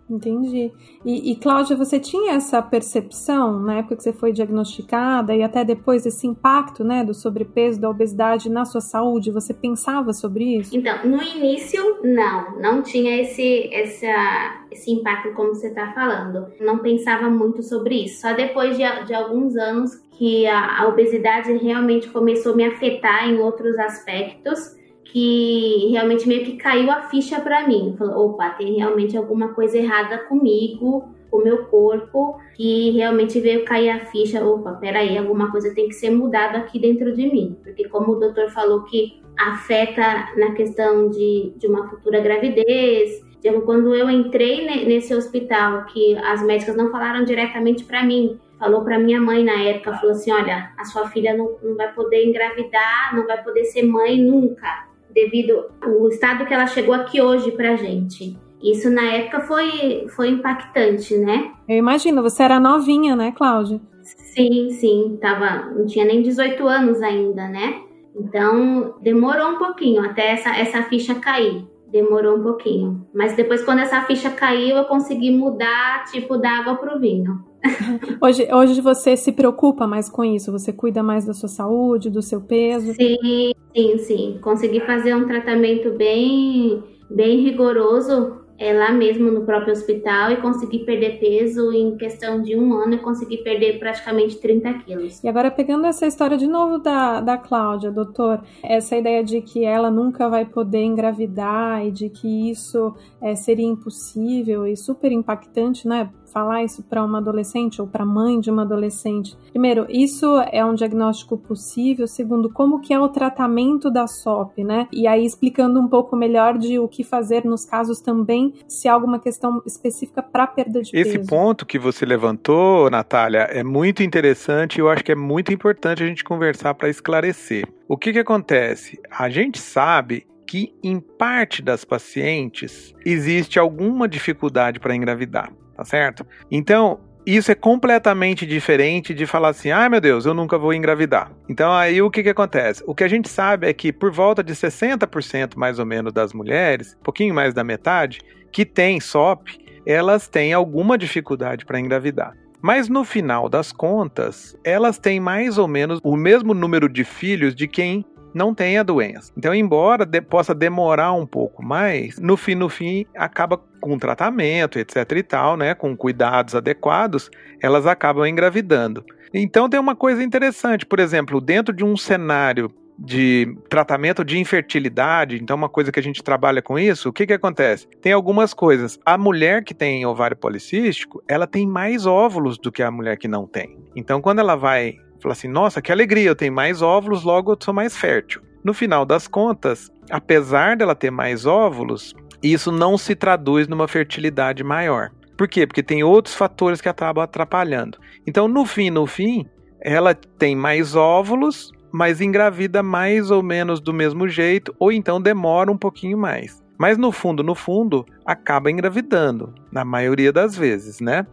Entendi. 0.09 0.73
E, 1.05 1.33
e, 1.33 1.37
Cláudia, 1.37 1.77
você 1.77 1.99
tinha 1.99 2.35
essa 2.35 2.63
percepção 2.63 3.59
na 3.59 3.79
época 3.79 3.97
que 3.97 4.05
você 4.05 4.13
foi 4.13 4.33
diagnosticada 4.33 5.35
e 5.35 5.43
até 5.43 5.65
depois 5.65 6.07
esse 6.07 6.27
impacto, 6.29 6.85
né, 6.85 7.05
do 7.05 7.13
sobrepeso, 7.13 7.81
da 7.81 7.91
obesidade 7.91 8.49
na 8.49 8.65
sua 8.65 8.81
saúde? 8.81 9.33
Você 9.33 9.53
pensava 9.53 10.13
sobre 10.13 10.59
isso? 10.59 10.77
Então, 10.77 11.05
no 11.05 11.21
início, 11.21 11.99
não, 12.05 12.61
não 12.61 12.83
tinha 12.83 13.21
esse, 13.21 13.69
essa, 13.75 14.67
esse 14.71 14.93
impacto 14.93 15.35
como 15.35 15.53
você 15.53 15.69
está 15.69 15.93
falando. 15.93 16.53
Não 16.61 16.79
pensava 16.79 17.29
muito 17.29 17.63
sobre 17.65 18.05
isso. 18.05 18.21
Só 18.21 18.33
depois 18.33 18.77
de, 18.77 18.85
de 19.07 19.13
alguns 19.13 19.57
anos 19.57 19.91
que 20.13 20.47
a, 20.47 20.83
a 20.83 20.89
obesidade 20.89 21.53
realmente 21.57 22.09
começou 22.11 22.53
a 22.53 22.57
me 22.57 22.65
afetar 22.65 23.29
em 23.29 23.39
outros 23.41 23.77
aspectos 23.77 24.77
que 25.13 25.89
realmente 25.91 26.27
meio 26.27 26.45
que 26.45 26.57
caiu 26.57 26.91
a 26.91 27.03
ficha 27.03 27.41
para 27.41 27.67
mim. 27.67 27.95
Falou, 27.99 28.31
opa, 28.31 28.51
tem 28.51 28.77
realmente 28.77 29.17
alguma 29.17 29.49
coisa 29.49 29.79
errada 29.79 30.19
comigo, 30.19 31.09
com 31.31 31.39
o 31.39 31.45
meu 31.45 31.65
corpo, 31.67 32.39
que 32.55 32.91
realmente 32.91 33.41
veio 33.41 33.65
cair 33.65 33.91
a 33.91 34.07
ficha. 34.07 34.45
Opa, 34.45 34.73
peraí, 34.73 35.17
alguma 35.17 35.51
coisa 35.51 35.75
tem 35.75 35.89
que 35.89 35.95
ser 35.95 36.11
mudada 36.11 36.59
aqui 36.59 36.79
dentro 36.79 37.15
de 37.15 37.31
mim. 37.31 37.57
Porque 37.63 37.89
como 37.89 38.13
o 38.13 38.21
doutor 38.21 38.51
falou 38.51 38.83
que 38.83 39.21
afeta 39.39 40.29
na 40.37 40.53
questão 40.53 41.09
de, 41.11 41.53
de 41.57 41.67
uma 41.67 41.89
futura 41.89 42.21
gravidez, 42.21 43.25
quando 43.65 43.95
eu 43.95 44.11
entrei 44.11 44.67
nesse 44.87 45.15
hospital, 45.15 45.85
que 45.87 46.17
as 46.17 46.43
médicas 46.43 46.77
não 46.77 46.91
falaram 46.91 47.25
diretamente 47.25 47.85
para 47.85 48.03
mim, 48.03 48.41
falou 48.59 48.83
para 48.83 48.99
minha 48.99 49.21
mãe 49.21 49.45
na 49.45 49.63
época, 49.63 49.95
falou 49.99 50.13
assim, 50.13 50.33
olha, 50.33 50.73
a 50.77 50.85
sua 50.85 51.09
filha 51.11 51.37
não, 51.37 51.57
não 51.63 51.77
vai 51.77 51.93
poder 51.93 52.27
engravidar, 52.27 53.15
não 53.15 53.25
vai 53.25 53.41
poder 53.45 53.65
ser 53.67 53.85
mãe 53.85 54.21
nunca 54.21 54.86
devido 55.17 55.65
ao 55.81 56.07
estado 56.09 56.45
que 56.45 56.53
ela 56.53 56.67
chegou 56.67 56.95
aqui 56.95 57.23
hoje 57.23 57.51
pra 57.53 57.75
gente. 57.75 58.39
Isso 58.63 58.91
na 58.91 59.03
época 59.03 59.41
foi, 59.41 60.07
foi 60.15 60.29
impactante, 60.29 61.17
né? 61.17 61.53
Eu 61.67 61.77
imagino, 61.77 62.23
você 62.23 62.43
era 62.43 62.61
novinha, 62.61 63.17
né, 63.17 63.33
Cláudia? 63.33 63.81
Sim, 64.03 64.71
sim, 64.71 65.19
tava, 65.21 65.71
não 65.71 65.87
tinha 65.87 66.05
nem 66.05 66.21
18 66.21 66.69
anos 66.69 67.01
ainda, 67.01 67.49
né? 67.49 67.81
Então 68.15 68.95
demorou 69.01 69.53
um 69.53 69.59
pouquinho 69.59 70.03
até 70.05 70.33
essa, 70.33 70.51
essa 70.55 70.83
ficha 70.83 71.15
cair. 71.15 71.67
Demorou 71.91 72.37
um 72.37 72.43
pouquinho. 72.43 73.07
Mas 73.15 73.35
depois, 73.35 73.65
quando 73.65 73.79
essa 73.79 74.03
ficha 74.03 74.29
caiu, 74.31 74.77
eu 74.77 74.85
consegui 74.85 75.31
mudar, 75.31 76.05
tipo, 76.11 76.37
da 76.37 76.51
água 76.59 76.75
pro 76.75 76.99
vinho. 76.99 77.43
hoje, 78.21 78.49
hoje 78.53 78.81
você 78.81 79.17
se 79.17 79.33
preocupa 79.33 79.87
mais 79.87 80.09
com 80.09 80.25
isso? 80.25 80.53
Você 80.53 80.73
cuida 80.73 81.03
mais 81.03 81.25
da 81.25 81.33
sua 81.33 81.49
saúde, 81.49 82.11
do 82.11 82.23
seu 82.23 82.41
peso? 82.41 82.93
Sim, 82.95 83.53
sim, 83.75 83.99
sim. 83.99 84.39
Consegui 84.43 84.81
fazer 84.81 85.15
um 85.15 85.27
tratamento 85.27 85.91
bem, 85.93 86.83
bem 87.11 87.43
rigoroso 87.43 88.47
é, 88.59 88.73
lá 88.73 88.91
mesmo 88.91 89.31
no 89.31 89.45
próprio 89.45 89.73
hospital 89.73 90.31
e 90.33 90.37
consegui 90.37 90.81
perder 90.81 91.19
peso 91.19 91.73
em 91.73 91.97
questão 91.97 92.41
de 92.43 92.57
um 92.57 92.75
ano 92.75 92.95
e 92.95 92.99
consegui 92.99 93.39
perder 93.39 93.79
praticamente 93.79 94.39
30 94.41 94.75
quilos. 94.75 95.23
E 95.23 95.29
agora 95.29 95.51
pegando 95.51 95.87
essa 95.87 96.07
história 96.07 96.37
de 96.37 96.47
novo 96.47 96.79
da, 96.79 97.21
da 97.21 97.37
Cláudia, 97.37 97.91
doutor, 97.91 98.43
essa 98.63 98.97
ideia 98.97 99.23
de 99.23 99.41
que 99.43 99.65
ela 99.65 99.91
nunca 99.91 100.29
vai 100.29 100.47
poder 100.47 100.83
engravidar 100.83 101.85
e 101.85 101.91
de 101.91 102.09
que 102.09 102.51
isso 102.51 102.95
é, 103.21 103.35
seria 103.35 103.67
impossível 103.67 104.67
e 104.67 104.77
super 104.77 105.13
impactante, 105.13 105.87
né? 105.87 106.11
Falar 106.37 106.63
isso 106.63 106.83
para 106.83 107.03
uma 107.03 107.17
adolescente 107.17 107.81
ou 107.81 107.89
para 107.89 108.03
a 108.03 108.07
mãe 108.07 108.39
de 108.39 108.51
uma 108.51 108.61
adolescente? 108.61 109.35
Primeiro, 109.49 109.87
isso 109.89 110.39
é 110.53 110.63
um 110.63 110.75
diagnóstico 110.75 111.39
possível. 111.39 112.07
Segundo, 112.07 112.51
como 112.51 112.83
que 112.83 112.93
é 112.93 113.01
o 113.01 113.09
tratamento 113.09 113.91
da 113.91 114.07
SOP, 114.07 114.63
né? 114.63 114.87
E 114.93 115.07
aí 115.07 115.25
explicando 115.25 115.81
um 115.81 115.89
pouco 115.89 116.15
melhor 116.15 116.59
de 116.59 116.79
o 116.79 116.87
que 116.87 117.03
fazer 117.03 117.47
nos 117.47 117.65
casos 117.65 118.03
também, 118.03 118.53
se 118.69 118.87
há 118.87 118.93
alguma 118.93 119.19
questão 119.19 119.63
específica 119.65 120.23
para 120.23 120.47
perda 120.47 120.83
de 120.83 120.89
Esse 120.89 121.13
peso. 121.13 121.21
Esse 121.21 121.27
ponto 121.27 121.65
que 121.65 121.79
você 121.79 122.05
levantou, 122.05 122.91
Natália, 122.91 123.49
é 123.51 123.65
muito 123.65 124.03
interessante 124.03 124.77
e 124.77 124.81
eu 124.81 124.91
acho 124.91 125.03
que 125.03 125.13
é 125.13 125.17
muito 125.17 125.55
importante 125.55 126.03
a 126.03 126.07
gente 126.07 126.23
conversar 126.23 126.75
para 126.75 126.91
esclarecer. 126.91 127.67
O 127.89 127.97
que 127.97 128.13
que 128.13 128.19
acontece? 128.19 129.01
A 129.11 129.31
gente 129.31 129.59
sabe 129.59 130.27
que 130.47 130.75
em 130.85 131.01
parte 131.01 131.63
das 131.63 131.83
pacientes 131.83 132.95
existe 133.07 133.59
alguma 133.59 134.07
dificuldade 134.07 134.79
para 134.79 134.95
engravidar 134.95 135.51
tá 135.77 135.85
certo? 135.85 136.27
Então, 136.51 137.01
isso 137.27 137.51
é 137.51 137.55
completamente 137.57 138.47
diferente 138.47 139.13
de 139.13 139.27
falar 139.27 139.49
assim: 139.49 139.71
ai 139.71 139.89
meu 139.89 140.01
Deus, 140.01 140.25
eu 140.25 140.33
nunca 140.33 140.57
vou 140.57 140.73
engravidar. 140.73 141.33
Então, 141.49 141.73
aí 141.73 142.01
o 142.01 142.11
que, 142.11 142.23
que 142.23 142.29
acontece? 142.29 142.83
O 142.87 142.95
que 142.95 143.03
a 143.03 143.09
gente 143.09 143.29
sabe 143.29 143.69
é 143.69 143.73
que 143.73 143.93
por 143.93 144.13
volta 144.13 144.45
de 144.45 144.55
60% 144.55 145.57
mais 145.57 145.79
ou 145.79 145.85
menos 145.85 146.13
das 146.13 146.33
mulheres, 146.33 146.97
pouquinho 147.03 147.35
mais 147.35 147.53
da 147.53 147.65
metade, 147.65 148.21
que 148.53 148.65
tem 148.65 149.01
SOP, 149.01 149.59
elas 149.85 150.29
têm 150.29 150.53
alguma 150.53 150.97
dificuldade 150.97 151.67
para 151.67 151.81
engravidar. 151.81 152.33
Mas 152.63 152.89
no 152.89 153.05
final 153.05 153.49
das 153.49 153.71
contas, 153.71 154.57
elas 154.65 154.99
têm 154.99 155.21
mais 155.21 155.59
ou 155.59 155.69
menos 155.69 156.01
o 156.03 156.17
mesmo 156.17 156.55
número 156.55 156.89
de 156.89 157.05
filhos 157.05 157.55
de 157.55 157.69
quem 157.69 158.05
não 158.37 158.55
tem 158.55 158.77
a 158.77 158.83
doença. 158.83 159.33
Então, 159.35 159.55
embora 159.55 160.05
de, 160.05 160.21
possa 160.21 160.55
demorar 160.55 161.13
um 161.15 161.27
pouco 161.27 161.65
mais, 161.65 162.19
no 162.19 162.37
fim, 162.37 162.55
no 162.55 162.69
fim, 162.69 163.07
acaba 163.17 163.57
com 163.81 163.99
tratamento, 163.99 164.79
etc 164.79 165.11
e 165.13 165.23
tal, 165.23 165.57
né, 165.57 165.75
com 165.75 165.97
cuidados 165.97 166.55
adequados, 166.55 167.31
elas 167.63 167.87
acabam 167.87 168.27
engravidando. 168.27 169.03
Então 169.33 169.69
tem 169.69 169.81
uma 169.81 169.97
coisa 169.97 170.23
interessante, 170.23 170.85
por 170.85 171.01
exemplo, 171.01 171.41
dentro 171.41 171.75
de 171.75 171.83
um 171.83 171.97
cenário 171.97 172.71
de 172.99 173.57
tratamento 173.69 174.25
de 174.25 174.39
infertilidade, 174.39 175.37
então 175.37 175.57
uma 175.57 175.69
coisa 175.69 175.93
que 175.93 176.01
a 176.01 176.03
gente 176.03 176.23
trabalha 176.23 176.63
com 176.63 176.79
isso, 176.79 177.11
o 177.11 177.13
que 177.13 177.27
que 177.27 177.33
acontece? 177.33 177.87
Tem 178.01 178.13
algumas 178.13 178.55
coisas. 178.55 178.99
A 179.05 179.19
mulher 179.19 179.65
que 179.65 179.75
tem 179.75 180.07
ovário 180.07 180.37
policístico, 180.37 181.23
ela 181.29 181.47
tem 181.47 181.67
mais 181.67 182.07
óvulos 182.07 182.59
do 182.59 182.73
que 182.73 182.83
a 182.83 182.91
mulher 182.91 183.17
que 183.19 183.29
não 183.29 183.47
tem. 183.47 183.79
Então 183.95 184.21
quando 184.21 184.39
ela 184.39 184.57
vai 184.57 184.97
Fala 185.23 185.33
assim: 185.33 185.49
nossa, 185.49 185.83
que 185.83 185.93
alegria, 185.93 186.29
eu 186.29 186.37
tenho 186.37 186.53
mais 186.53 186.83
óvulos, 186.83 187.23
logo 187.23 187.53
eu 187.53 187.59
sou 187.61 187.75
mais 187.75 187.97
fértil. 187.97 188.43
No 188.65 188.75
final 188.75 189.05
das 189.05 189.29
contas, 189.29 189.91
apesar 190.11 190.77
dela 190.77 190.95
ter 190.95 191.11
mais 191.11 191.47
óvulos, 191.47 192.15
isso 192.43 192.73
não 192.73 192.99
se 192.99 193.15
traduz 193.15 193.69
numa 193.69 193.89
fertilidade 193.89 194.63
maior. 194.65 195.11
Por 195.37 195.47
quê? 195.47 195.67
Porque 195.67 195.83
tem 195.83 196.03
outros 196.03 196.35
fatores 196.35 196.81
que 196.81 196.89
acabam 196.89 197.23
atrapalhando. 197.23 197.99
Então, 198.27 198.49
no 198.49 198.65
fim, 198.65 198.91
no 198.91 199.07
fim, 199.07 199.47
ela 199.81 200.15
tem 200.15 200.57
mais 200.57 200.97
óvulos, 200.97 201.71
mas 201.93 202.21
engravida 202.21 202.83
mais 202.83 203.31
ou 203.31 203.43
menos 203.43 203.81
do 203.81 203.93
mesmo 203.93 204.29
jeito, 204.29 204.75
ou 204.79 204.91
então 204.91 205.21
demora 205.21 205.71
um 205.71 205.77
pouquinho 205.77 206.19
mais. 206.19 206.63
Mas 206.79 206.99
no 206.99 207.11
fundo, 207.11 207.43
no 207.43 207.55
fundo, 207.55 208.05
acaba 208.25 208.71
engravidando, 208.71 209.55
na 209.73 209.85
maioria 209.85 210.33
das 210.33 210.57
vezes, 210.57 211.01
né? 211.01 211.27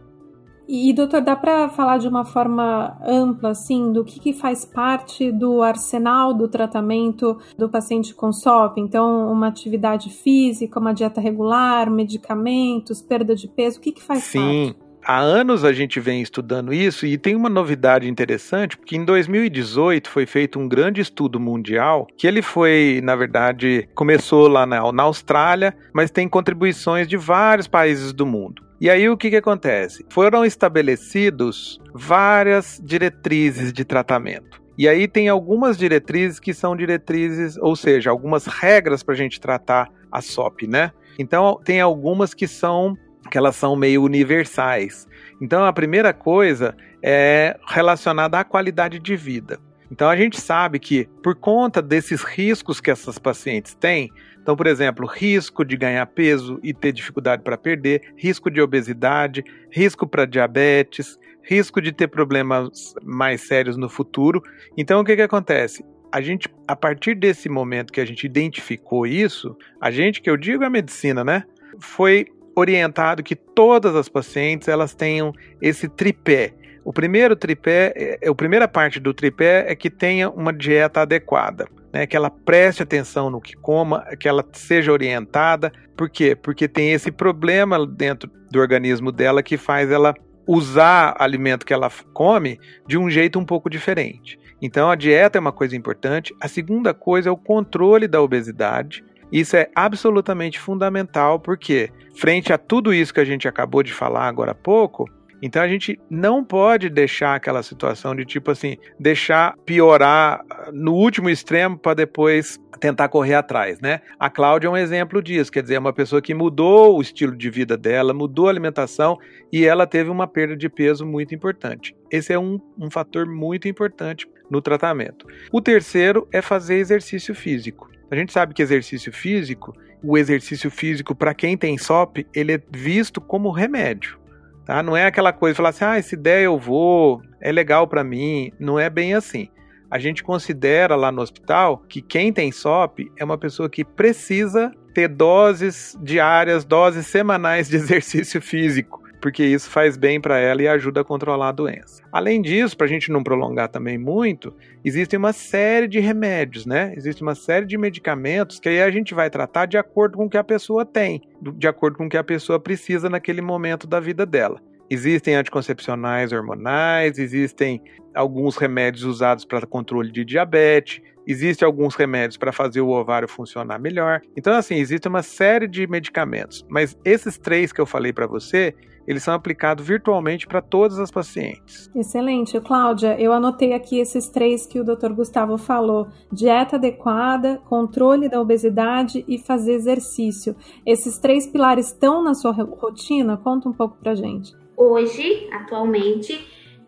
E, 0.66 0.92
doutor, 0.92 1.20
dá 1.20 1.36
para 1.36 1.68
falar 1.68 1.98
de 1.98 2.08
uma 2.08 2.24
forma 2.24 2.96
ampla, 3.06 3.50
assim, 3.50 3.92
do 3.92 4.04
que, 4.04 4.18
que, 4.18 4.32
faz 4.32 4.64
parte 4.64 5.30
do 5.30 5.62
arsenal 5.62 6.32
do 6.32 6.48
tratamento 6.48 7.38
do 7.58 7.68
paciente 7.68 8.14
com 8.14 8.32
SOP? 8.32 8.78
Então, 8.78 9.30
uma 9.30 9.48
atividade 9.48 10.10
física, 10.10 10.80
uma 10.80 10.94
dieta 10.94 11.20
regular, 11.20 11.90
medicamentos, 11.90 13.02
perda 13.02 13.36
de 13.36 13.46
peso, 13.46 13.78
o 13.78 13.80
que, 13.80 13.92
que 13.92 14.02
faz 14.02 14.24
Sim. 14.24 14.38
parte? 14.38 14.78
Sim. 14.78 14.84
Há 15.06 15.18
anos 15.18 15.66
a 15.66 15.72
gente 15.72 16.00
vem 16.00 16.22
estudando 16.22 16.72
isso 16.72 17.04
e 17.04 17.18
tem 17.18 17.36
uma 17.36 17.50
novidade 17.50 18.08
interessante, 18.08 18.74
porque 18.74 18.96
em 18.96 19.04
2018 19.04 20.08
foi 20.08 20.24
feito 20.24 20.58
um 20.58 20.66
grande 20.66 21.02
estudo 21.02 21.38
mundial, 21.38 22.06
que 22.16 22.26
ele 22.26 22.40
foi, 22.40 23.02
na 23.04 23.14
verdade, 23.14 23.86
começou 23.94 24.48
lá 24.48 24.64
na, 24.64 24.90
na 24.90 25.02
Austrália, 25.02 25.76
mas 25.92 26.10
tem 26.10 26.26
contribuições 26.26 27.06
de 27.06 27.18
vários 27.18 27.68
países 27.68 28.14
do 28.14 28.24
mundo. 28.24 28.63
E 28.80 28.90
aí 28.90 29.08
o 29.08 29.16
que, 29.16 29.30
que 29.30 29.36
acontece? 29.36 30.04
Foram 30.10 30.44
estabelecidos 30.44 31.80
várias 31.92 32.80
diretrizes 32.82 33.72
de 33.72 33.84
tratamento. 33.84 34.62
E 34.76 34.88
aí 34.88 35.06
tem 35.06 35.28
algumas 35.28 35.78
diretrizes 35.78 36.40
que 36.40 36.52
são 36.52 36.76
diretrizes, 36.76 37.56
ou 37.58 37.76
seja, 37.76 38.10
algumas 38.10 38.46
regras 38.46 39.02
para 39.02 39.14
a 39.14 39.16
gente 39.16 39.40
tratar 39.40 39.88
a 40.10 40.20
SOP, 40.20 40.66
né? 40.66 40.90
Então 41.18 41.60
tem 41.64 41.80
algumas 41.80 42.34
que 42.34 42.48
são 42.48 42.96
que 43.30 43.38
elas 43.38 43.56
são 43.56 43.74
meio 43.74 44.02
universais. 44.02 45.06
Então 45.40 45.64
a 45.64 45.72
primeira 45.72 46.12
coisa 46.12 46.76
é 47.02 47.58
relacionada 47.66 48.38
à 48.38 48.44
qualidade 48.44 48.98
de 48.98 49.16
vida. 49.16 49.58
Então 49.90 50.08
a 50.08 50.16
gente 50.16 50.40
sabe 50.40 50.78
que 50.78 51.08
por 51.22 51.34
conta 51.34 51.80
desses 51.80 52.22
riscos 52.22 52.80
que 52.80 52.90
essas 52.90 53.18
pacientes 53.18 53.74
têm, 53.74 54.10
então, 54.44 54.54
por 54.54 54.66
exemplo, 54.66 55.06
risco 55.06 55.64
de 55.64 55.74
ganhar 55.74 56.04
peso 56.04 56.60
e 56.62 56.74
ter 56.74 56.92
dificuldade 56.92 57.42
para 57.42 57.56
perder, 57.56 58.12
risco 58.14 58.50
de 58.50 58.60
obesidade, 58.60 59.42
risco 59.70 60.06
para 60.06 60.26
diabetes, 60.26 61.18
risco 61.42 61.80
de 61.80 61.90
ter 61.90 62.08
problemas 62.08 62.94
mais 63.02 63.40
sérios 63.40 63.78
no 63.78 63.88
futuro. 63.88 64.42
Então, 64.76 65.00
o 65.00 65.04
que, 65.04 65.16
que 65.16 65.22
acontece? 65.22 65.82
A 66.12 66.20
gente, 66.20 66.46
a 66.68 66.76
partir 66.76 67.14
desse 67.14 67.48
momento 67.48 67.90
que 67.90 68.02
a 68.02 68.04
gente 68.04 68.24
identificou 68.24 69.06
isso, 69.06 69.56
a 69.80 69.90
gente, 69.90 70.20
que 70.20 70.28
eu 70.28 70.36
digo 70.36 70.62
é 70.62 70.66
a 70.66 70.70
medicina, 70.70 71.24
né? 71.24 71.44
Foi 71.80 72.26
orientado 72.54 73.22
que 73.22 73.34
todas 73.34 73.96
as 73.96 74.10
pacientes 74.10 74.68
elas 74.68 74.94
tenham 74.94 75.32
esse 75.60 75.88
tripé 75.88 76.52
O 76.84 76.92
primeiro 76.92 77.34
tripé, 77.34 77.94
é, 77.96 78.28
a 78.28 78.34
primeira 78.34 78.68
parte 78.68 79.00
do 79.00 79.14
tripé 79.14 79.64
é 79.66 79.74
que 79.74 79.88
tenha 79.88 80.28
uma 80.28 80.52
dieta 80.52 81.00
adequada, 81.00 81.66
né? 81.94 82.08
Que 82.08 82.16
ela 82.16 82.28
preste 82.28 82.82
atenção 82.82 83.30
no 83.30 83.40
que 83.40 83.54
coma, 83.54 84.04
que 84.18 84.28
ela 84.28 84.44
seja 84.52 84.90
orientada. 84.90 85.72
Por 85.96 86.10
quê? 86.10 86.34
Porque 86.34 86.66
tem 86.66 86.92
esse 86.92 87.12
problema 87.12 87.86
dentro 87.86 88.28
do 88.50 88.58
organismo 88.58 89.12
dela 89.12 89.44
que 89.44 89.56
faz 89.56 89.92
ela 89.92 90.12
usar 90.44 91.14
alimento 91.18 91.64
que 91.64 91.72
ela 91.72 91.88
come 92.12 92.58
de 92.86 92.98
um 92.98 93.08
jeito 93.08 93.38
um 93.38 93.44
pouco 93.44 93.70
diferente. 93.70 94.38
Então 94.60 94.90
a 94.90 94.96
dieta 94.96 95.38
é 95.38 95.40
uma 95.40 95.52
coisa 95.52 95.76
importante. 95.76 96.34
A 96.40 96.48
segunda 96.48 96.92
coisa 96.92 97.28
é 97.28 97.32
o 97.32 97.36
controle 97.36 98.08
da 98.08 98.20
obesidade. 98.20 99.04
Isso 99.30 99.56
é 99.56 99.70
absolutamente 99.74 100.58
fundamental 100.58 101.38
porque 101.38 101.90
frente 102.16 102.52
a 102.52 102.58
tudo 102.58 102.92
isso 102.92 103.14
que 103.14 103.20
a 103.20 103.24
gente 103.24 103.46
acabou 103.46 103.84
de 103.84 103.92
falar 103.92 104.26
agora 104.26 104.50
há 104.50 104.54
pouco, 104.54 105.08
então 105.44 105.60
a 105.60 105.68
gente 105.68 106.00
não 106.08 106.42
pode 106.42 106.88
deixar 106.88 107.34
aquela 107.34 107.62
situação 107.62 108.16
de 108.16 108.24
tipo 108.24 108.50
assim, 108.50 108.78
deixar 108.98 109.54
piorar 109.66 110.42
no 110.72 110.94
último 110.94 111.28
extremo 111.28 111.78
para 111.78 111.92
depois 111.92 112.58
tentar 112.80 113.10
correr 113.10 113.34
atrás, 113.34 113.78
né? 113.78 114.00
A 114.18 114.30
Cláudia 114.30 114.68
é 114.68 114.70
um 114.70 114.76
exemplo 114.76 115.22
disso, 115.22 115.52
quer 115.52 115.60
dizer, 115.60 115.74
é 115.74 115.78
uma 115.78 115.92
pessoa 115.92 116.22
que 116.22 116.32
mudou 116.32 116.96
o 116.96 117.02
estilo 117.02 117.36
de 117.36 117.50
vida 117.50 117.76
dela, 117.76 118.14
mudou 118.14 118.46
a 118.46 118.50
alimentação 118.50 119.18
e 119.52 119.66
ela 119.66 119.86
teve 119.86 120.08
uma 120.08 120.26
perda 120.26 120.56
de 120.56 120.70
peso 120.70 121.04
muito 121.04 121.34
importante. 121.34 121.94
Esse 122.10 122.32
é 122.32 122.38
um, 122.38 122.58
um 122.78 122.90
fator 122.90 123.26
muito 123.26 123.68
importante 123.68 124.26
no 124.50 124.62
tratamento. 124.62 125.26
O 125.52 125.60
terceiro 125.60 126.26
é 126.32 126.40
fazer 126.40 126.76
exercício 126.76 127.34
físico. 127.34 127.90
A 128.10 128.16
gente 128.16 128.32
sabe 128.32 128.54
que 128.54 128.62
exercício 128.62 129.12
físico, 129.12 129.74
o 130.02 130.16
exercício 130.16 130.70
físico 130.70 131.14
para 131.14 131.34
quem 131.34 131.54
tem 131.54 131.76
SOP, 131.76 132.26
ele 132.34 132.54
é 132.54 132.62
visto 132.70 133.20
como 133.20 133.50
remédio. 133.50 134.23
Tá? 134.64 134.82
Não 134.82 134.96
é 134.96 135.06
aquela 135.06 135.32
coisa 135.32 135.52
de 135.52 135.56
falar 135.56 135.68
assim, 135.70 135.84
ah, 135.84 135.98
essa 135.98 136.14
ideia 136.14 136.44
eu 136.44 136.58
vou, 136.58 137.22
é 137.40 137.52
legal 137.52 137.86
para 137.86 138.02
mim. 138.02 138.50
Não 138.58 138.78
é 138.78 138.88
bem 138.88 139.14
assim. 139.14 139.48
A 139.90 139.98
gente 139.98 140.24
considera 140.24 140.96
lá 140.96 141.12
no 141.12 141.22
hospital 141.22 141.78
que 141.88 142.00
quem 142.02 142.32
tem 142.32 142.50
SOP 142.50 143.12
é 143.16 143.24
uma 143.24 143.38
pessoa 143.38 143.68
que 143.68 143.84
precisa 143.84 144.72
ter 144.94 145.08
doses 145.08 145.96
diárias, 146.02 146.64
doses 146.64 147.06
semanais 147.06 147.68
de 147.68 147.76
exercício 147.76 148.40
físico 148.40 149.03
porque 149.24 149.42
isso 149.42 149.70
faz 149.70 149.96
bem 149.96 150.20
para 150.20 150.38
ela 150.38 150.60
e 150.60 150.68
ajuda 150.68 151.00
a 151.00 151.04
controlar 151.04 151.48
a 151.48 151.52
doença. 151.52 152.02
Além 152.12 152.42
disso, 152.42 152.76
para 152.76 152.84
a 152.84 152.90
gente 152.90 153.10
não 153.10 153.24
prolongar 153.24 153.70
também 153.70 153.96
muito, 153.96 154.54
existe 154.84 155.16
uma 155.16 155.32
série 155.32 155.88
de 155.88 155.98
remédios, 155.98 156.66
né? 156.66 156.92
Existe 156.94 157.22
uma 157.22 157.34
série 157.34 157.64
de 157.64 157.78
medicamentos 157.78 158.60
que 158.60 158.68
aí 158.68 158.82
a 158.82 158.90
gente 158.90 159.14
vai 159.14 159.30
tratar 159.30 159.64
de 159.64 159.78
acordo 159.78 160.18
com 160.18 160.26
o 160.26 160.28
que 160.28 160.36
a 160.36 160.44
pessoa 160.44 160.84
tem, 160.84 161.22
de 161.56 161.66
acordo 161.66 161.96
com 161.96 162.04
o 162.04 162.08
que 162.10 162.18
a 162.18 162.22
pessoa 162.22 162.60
precisa 162.60 163.08
naquele 163.08 163.40
momento 163.40 163.86
da 163.86 163.98
vida 163.98 164.26
dela. 164.26 164.60
Existem 164.90 165.34
anticoncepcionais 165.36 166.30
hormonais, 166.30 167.18
existem 167.18 167.80
alguns 168.14 168.58
remédios 168.58 169.04
usados 169.04 169.46
para 169.46 169.66
controle 169.66 170.12
de 170.12 170.22
diabetes, 170.22 171.00
existem 171.26 171.64
alguns 171.64 171.94
remédios 171.94 172.36
para 172.36 172.52
fazer 172.52 172.82
o 172.82 172.90
ovário 172.90 173.26
funcionar 173.26 173.78
melhor. 173.78 174.20
Então, 174.36 174.52
assim, 174.52 174.74
existe 174.74 175.08
uma 175.08 175.22
série 175.22 175.66
de 175.66 175.86
medicamentos, 175.86 176.62
mas 176.68 176.94
esses 177.06 177.38
três 177.38 177.72
que 177.72 177.80
eu 177.80 177.86
falei 177.86 178.12
para 178.12 178.26
você, 178.26 178.74
eles 179.06 179.22
são 179.22 179.34
aplicados 179.34 179.86
virtualmente 179.86 180.46
para 180.46 180.62
todas 180.62 180.98
as 180.98 181.10
pacientes. 181.10 181.90
Excelente. 181.94 182.60
Cláudia, 182.60 183.20
eu 183.20 183.32
anotei 183.32 183.72
aqui 183.72 183.98
esses 183.98 184.28
três 184.28 184.66
que 184.66 184.80
o 184.80 184.84
Dr. 184.84 185.12
Gustavo 185.12 185.58
falou: 185.58 186.08
dieta 186.32 186.76
adequada, 186.76 187.60
controle 187.68 188.28
da 188.28 188.40
obesidade 188.40 189.24
e 189.28 189.38
fazer 189.38 189.72
exercício. 189.72 190.56
Esses 190.86 191.18
três 191.18 191.46
pilares 191.46 191.88
estão 191.88 192.22
na 192.22 192.34
sua 192.34 192.52
rotina? 192.52 193.36
Conta 193.36 193.68
um 193.68 193.72
pouco 193.72 193.96
para 193.98 194.14
gente. 194.14 194.54
Hoje, 194.76 195.48
atualmente, 195.52 196.44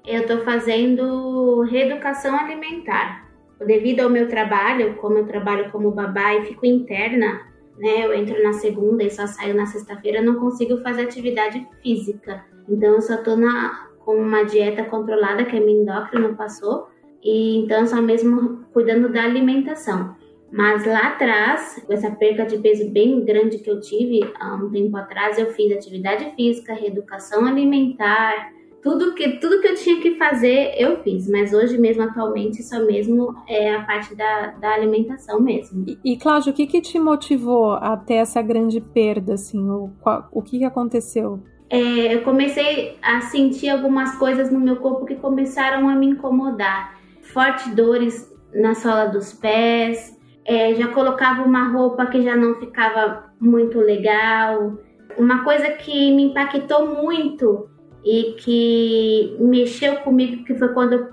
eu 0.06 0.23
estou 0.23 0.40
fazendo 0.40 1.62
reeducação 1.62 2.37
alimentar. 2.38 3.26
Devido 3.64 4.00
ao 4.00 4.11
meu 4.11 4.28
trabalho, 4.28 4.96
como 4.96 5.18
eu 5.18 5.26
trabalho 5.26 5.70
como 5.70 5.90
babá 5.90 6.35
e 6.35 6.46
fico 6.46 6.66
interna, 6.66 7.40
né? 7.78 8.04
Eu 8.04 8.14
entro 8.14 8.43
na 8.43 8.52
segunda 8.54 9.02
e 9.02 9.10
só 9.10 9.26
saio 9.26 9.54
na 9.54 9.67
sexta-feira, 9.67 10.23
não 10.23 10.36
consigo 10.36 10.78
fazer 10.78 11.02
atividade 11.02 11.67
física. 11.82 12.45
Então 12.69 12.95
eu 12.95 13.00
só 13.00 13.17
tô 13.19 13.36
na, 13.36 13.89
com 14.04 14.17
uma 14.17 14.45
dieta 14.45 14.84
controlada 14.84 15.45
que 15.45 15.56
a 15.56 15.60
minha 15.60 15.82
endócrina 15.82 16.34
passou, 16.34 16.89
e 17.23 17.58
então 17.58 17.86
só 17.86 18.00
mesmo 18.00 18.65
cuidando 18.73 19.08
da 19.08 19.25
alimentação. 19.25 20.15
Mas 20.50 20.86
lá 20.86 21.08
atrás, 21.08 21.82
com 21.84 21.93
essa 21.93 22.10
perca 22.10 22.47
de 22.47 22.58
peso 22.58 22.89
bem 22.91 23.25
grande 23.25 23.58
que 23.58 23.71
eu 23.71 23.80
tive 23.80 24.21
há 24.39 24.54
um 24.54 24.71
tempo 24.71 24.97
atrás, 24.97 25.39
eu 25.39 25.52
fiz 25.52 25.73
atividade 25.73 26.32
física, 26.36 26.73
reeducação 26.73 27.45
alimentar, 27.47 28.52
tudo 28.82 29.15
que, 29.15 29.39
tudo 29.39 29.60
que 29.60 29.69
eu 29.69 29.75
tinha 29.75 30.00
que 30.00 30.17
fazer, 30.17 30.75
eu 30.76 31.02
fiz. 31.02 31.28
Mas 31.28 31.52
hoje 31.52 31.78
mesmo, 31.78 32.02
atualmente, 32.02 32.62
só 32.62 32.78
mesmo 32.84 33.34
é 33.49 33.75
a 33.75 33.82
parte 33.82 34.15
da, 34.15 34.52
da 34.60 34.75
alimentação 34.75 35.41
mesmo. 35.41 35.84
E, 35.86 35.99
e 36.12 36.17
Cláudio, 36.17 36.52
o 36.52 36.54
que, 36.54 36.67
que 36.67 36.80
te 36.80 36.99
motivou 36.99 37.73
a 37.73 37.97
ter 37.97 38.15
essa 38.15 38.41
grande 38.41 38.80
perda, 38.80 39.34
assim? 39.34 39.58
O, 39.69 39.91
o 40.30 40.43
que, 40.43 40.58
que 40.58 40.65
aconteceu? 40.65 41.43
É, 41.69 42.15
eu 42.15 42.23
comecei 42.23 42.97
a 43.02 43.21
sentir 43.23 43.69
algumas 43.69 44.17
coisas 44.17 44.52
no 44.52 44.60
meu 44.60 44.76
corpo 44.76 45.04
que 45.04 45.17
começaram 45.17 45.89
a 45.89 45.95
me 45.95 46.06
incomodar. 46.06 46.97
Fortes 47.23 47.75
dores 47.75 48.32
na 48.54 48.75
sola 48.75 49.06
dos 49.06 49.32
pés, 49.32 50.17
é, 50.45 50.75
já 50.75 50.89
colocava 50.89 51.43
uma 51.43 51.69
roupa 51.73 52.06
que 52.06 52.23
já 52.23 52.36
não 52.36 52.54
ficava 52.54 53.32
muito 53.41 53.78
legal. 53.78 54.78
Uma 55.19 55.43
coisa 55.43 55.71
que 55.71 56.15
me 56.15 56.25
impactou 56.25 57.02
muito 57.02 57.69
e 58.06 58.34
que 58.34 59.36
mexeu 59.40 59.97
comigo, 59.97 60.45
que 60.45 60.54
foi 60.54 60.69
quando 60.69 61.08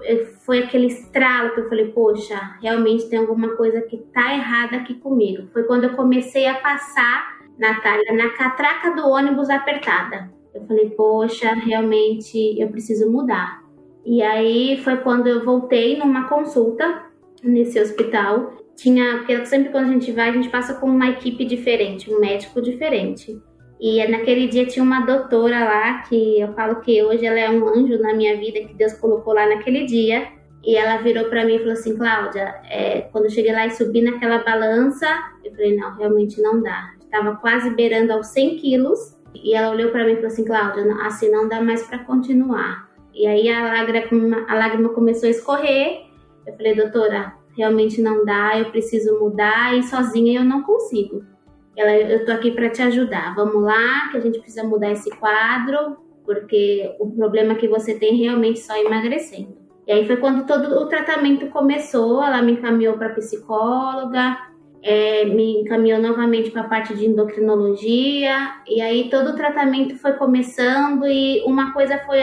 foi 0.46 0.60
aquele 0.60 0.86
estralo 0.86 1.56
que 1.56 1.62
eu 1.62 1.68
falei, 1.68 1.88
poxa, 1.88 2.36
realmente 2.62 3.10
tem 3.10 3.18
alguma 3.18 3.56
coisa 3.56 3.82
que 3.82 3.98
tá 4.14 4.36
errada 4.36 4.78
aqui 4.78 4.94
comigo. 4.94 5.48
Foi 5.52 5.64
quando 5.64 5.86
eu 5.86 5.96
comecei 5.96 6.46
a 6.46 6.54
passar, 6.54 7.40
Natália, 7.58 8.14
na 8.14 8.30
catraca 8.30 8.92
do 8.92 9.10
ônibus 9.10 9.50
apertada. 9.50 10.32
Eu 10.54 10.64
falei, 10.68 10.92
poxa, 10.92 11.52
realmente 11.56 12.62
eu 12.62 12.70
preciso 12.70 13.12
mudar. 13.12 13.64
E 14.06 14.22
aí 14.22 14.80
foi 14.84 14.98
quando 14.98 15.26
eu 15.26 15.44
voltei 15.44 15.98
numa 15.98 16.30
consulta 16.30 17.06
nesse 17.42 17.80
hospital. 17.80 18.54
Tinha, 18.76 19.18
porque 19.18 19.44
sempre 19.48 19.72
quando 19.72 19.90
a 19.90 19.94
gente 19.94 20.12
vai, 20.12 20.30
a 20.30 20.34
gente 20.34 20.50
passa 20.50 20.76
com 20.76 20.86
uma 20.86 21.10
equipe 21.10 21.44
diferente, 21.44 22.14
um 22.14 22.20
médico 22.20 22.62
diferente. 22.62 23.42
E 23.84 24.08
naquele 24.08 24.48
dia 24.48 24.66
tinha 24.66 24.82
uma 24.82 25.02
doutora 25.02 25.66
lá, 25.66 26.04
que 26.04 26.40
eu 26.40 26.54
falo 26.54 26.80
que 26.80 27.04
hoje 27.04 27.26
ela 27.26 27.38
é 27.38 27.50
um 27.50 27.68
anjo 27.68 28.02
na 28.02 28.14
minha 28.14 28.38
vida, 28.38 28.66
que 28.66 28.74
Deus 28.74 28.94
colocou 28.94 29.34
lá 29.34 29.46
naquele 29.46 29.86
dia. 29.86 30.26
E 30.64 30.78
ela 30.78 31.02
virou 31.02 31.26
para 31.26 31.44
mim 31.44 31.56
e 31.56 31.60
falou 31.60 31.74
assim: 31.74 31.98
Cláudia, 31.98 32.62
é, 32.70 33.02
quando 33.12 33.26
eu 33.26 33.30
cheguei 33.30 33.52
lá 33.52 33.68
e 33.68 33.72
subi 33.72 34.02
naquela 34.02 34.42
balança, 34.42 35.06
eu 35.44 35.52
falei: 35.52 35.76
não, 35.76 35.98
realmente 35.98 36.42
não 36.42 36.62
dá. 36.62 36.94
Estava 37.04 37.36
quase 37.36 37.72
beirando 37.72 38.14
aos 38.14 38.28
100 38.28 38.56
quilos. 38.56 39.18
E 39.36 39.54
ela 39.54 39.74
olhou 39.74 39.92
para 39.92 40.06
mim 40.06 40.14
e 40.14 40.16
falou 40.16 40.28
assim: 40.28 40.46
Cláudia, 40.46 40.86
assim 41.02 41.30
não 41.30 41.50
dá 41.50 41.62
mais 41.62 41.86
para 41.86 42.00
continuar. 42.06 42.90
E 43.14 43.28
aí 43.28 43.50
a 43.50 43.64
lágrima, 43.64 44.46
a 44.48 44.56
lágrima 44.56 44.90
começou 44.94 45.28
a 45.28 45.32
escorrer. 45.32 46.06
Eu 46.48 46.54
falei: 46.54 46.74
doutora, 46.74 47.34
realmente 47.58 48.02
não 48.02 48.24
dá, 48.24 48.58
eu 48.58 48.72
preciso 48.72 49.20
mudar 49.20 49.78
e 49.78 49.84
sozinha 49.84 50.40
eu 50.40 50.46
não 50.46 50.64
consigo. 50.64 51.33
Ela, 51.76 51.92
eu 51.96 52.26
tô 52.26 52.32
aqui 52.32 52.52
para 52.52 52.70
te 52.70 52.82
ajudar. 52.82 53.34
Vamos 53.36 53.62
lá, 53.64 54.10
que 54.12 54.18
a 54.18 54.20
gente 54.20 54.40
precisa 54.40 54.64
mudar 54.64 54.92
esse 54.92 55.10
quadro, 55.12 55.98
porque 56.24 56.96
o 57.00 57.10
problema 57.12 57.56
que 57.56 57.68
você 57.68 57.96
tem 57.96 58.16
realmente 58.16 58.60
só 58.60 58.76
emagrecendo. 58.78 59.58
E 59.88 59.92
aí 59.92 60.06
foi 60.06 60.18
quando 60.18 60.46
todo 60.46 60.82
o 60.82 60.88
tratamento 60.88 61.48
começou. 61.48 62.24
Ela 62.24 62.42
me 62.42 62.54
encaminhou 62.54 62.98
para 62.98 63.10
psicóloga, 63.10 64.38
é, 64.82 65.26
me 65.26 65.62
encaminhou 65.62 66.02
novamente 66.02 66.52
para 66.52 66.62
a 66.62 66.68
parte 66.68 66.96
de 66.96 67.06
endocrinologia. 67.06 68.56
E 68.68 68.82
aí 68.82 69.10
todo 69.10 69.32
o 69.32 69.36
tratamento 69.36 69.98
foi 69.98 70.14
começando 70.14 71.06
e 71.06 71.42
uma 71.46 71.74
coisa 71.74 71.98
foi 72.06 72.22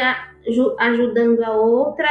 ajudando 0.79 1.43
a 1.43 1.53
outra. 1.53 2.09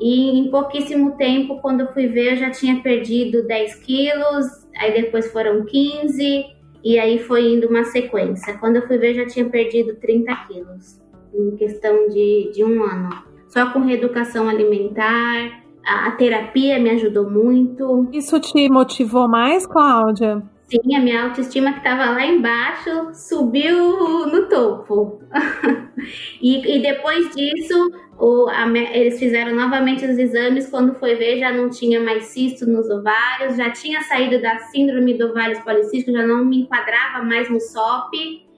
E 0.00 0.38
em 0.38 0.50
pouquíssimo 0.50 1.16
tempo, 1.16 1.60
quando 1.60 1.80
eu 1.80 1.92
fui 1.92 2.06
ver, 2.06 2.32
eu 2.32 2.36
já 2.36 2.50
tinha 2.50 2.80
perdido 2.80 3.46
10 3.46 3.74
quilos, 3.76 4.46
aí 4.76 4.92
depois 5.02 5.30
foram 5.32 5.64
15, 5.64 6.46
e 6.82 6.98
aí 6.98 7.18
foi 7.18 7.52
indo 7.52 7.68
uma 7.68 7.84
sequência. 7.84 8.56
Quando 8.58 8.76
eu 8.76 8.86
fui 8.86 8.98
ver, 8.98 9.14
já 9.14 9.26
tinha 9.26 9.48
perdido 9.48 9.96
30 9.96 10.34
quilos 10.46 11.00
em 11.34 11.56
questão 11.56 12.08
de, 12.08 12.50
de 12.54 12.64
um 12.64 12.82
ano. 12.82 13.10
Só 13.48 13.72
com 13.72 13.80
reeducação 13.80 14.48
alimentar, 14.48 15.62
a, 15.84 16.08
a 16.08 16.10
terapia 16.12 16.78
me 16.78 16.90
ajudou 16.90 17.28
muito. 17.28 18.08
Isso 18.12 18.38
te 18.40 18.68
motivou 18.70 19.28
mais, 19.28 19.66
Cláudia? 19.66 20.42
Sim, 20.68 20.94
a 20.94 21.00
minha 21.00 21.24
autoestima 21.24 21.72
que 21.72 21.78
estava 21.78 22.10
lá 22.10 22.26
embaixo 22.26 23.14
subiu 23.14 24.26
no 24.26 24.50
topo. 24.50 25.18
e, 26.42 26.76
e, 26.76 26.82
depois 26.82 27.34
disso, 27.34 27.90
o, 28.18 28.46
a, 28.50 28.68
eles 28.92 29.18
fizeram 29.18 29.54
novamente 29.54 30.04
os 30.04 30.18
exames. 30.18 30.68
Quando 30.68 30.94
foi 30.96 31.14
ver, 31.14 31.38
já 31.38 31.50
não 31.50 31.70
tinha 31.70 31.98
mais 32.00 32.24
cisto 32.24 32.66
nos 32.66 32.86
ovários, 32.90 33.56
já 33.56 33.70
tinha 33.70 34.02
saído 34.02 34.42
da 34.42 34.58
síndrome 34.58 35.14
do 35.16 35.28
ovários 35.28 35.58
policísticos, 35.60 36.12
já 36.12 36.26
não 36.26 36.44
me 36.44 36.60
enquadrava 36.60 37.24
mais 37.24 37.48
no 37.48 37.58
SOP. 37.58 38.12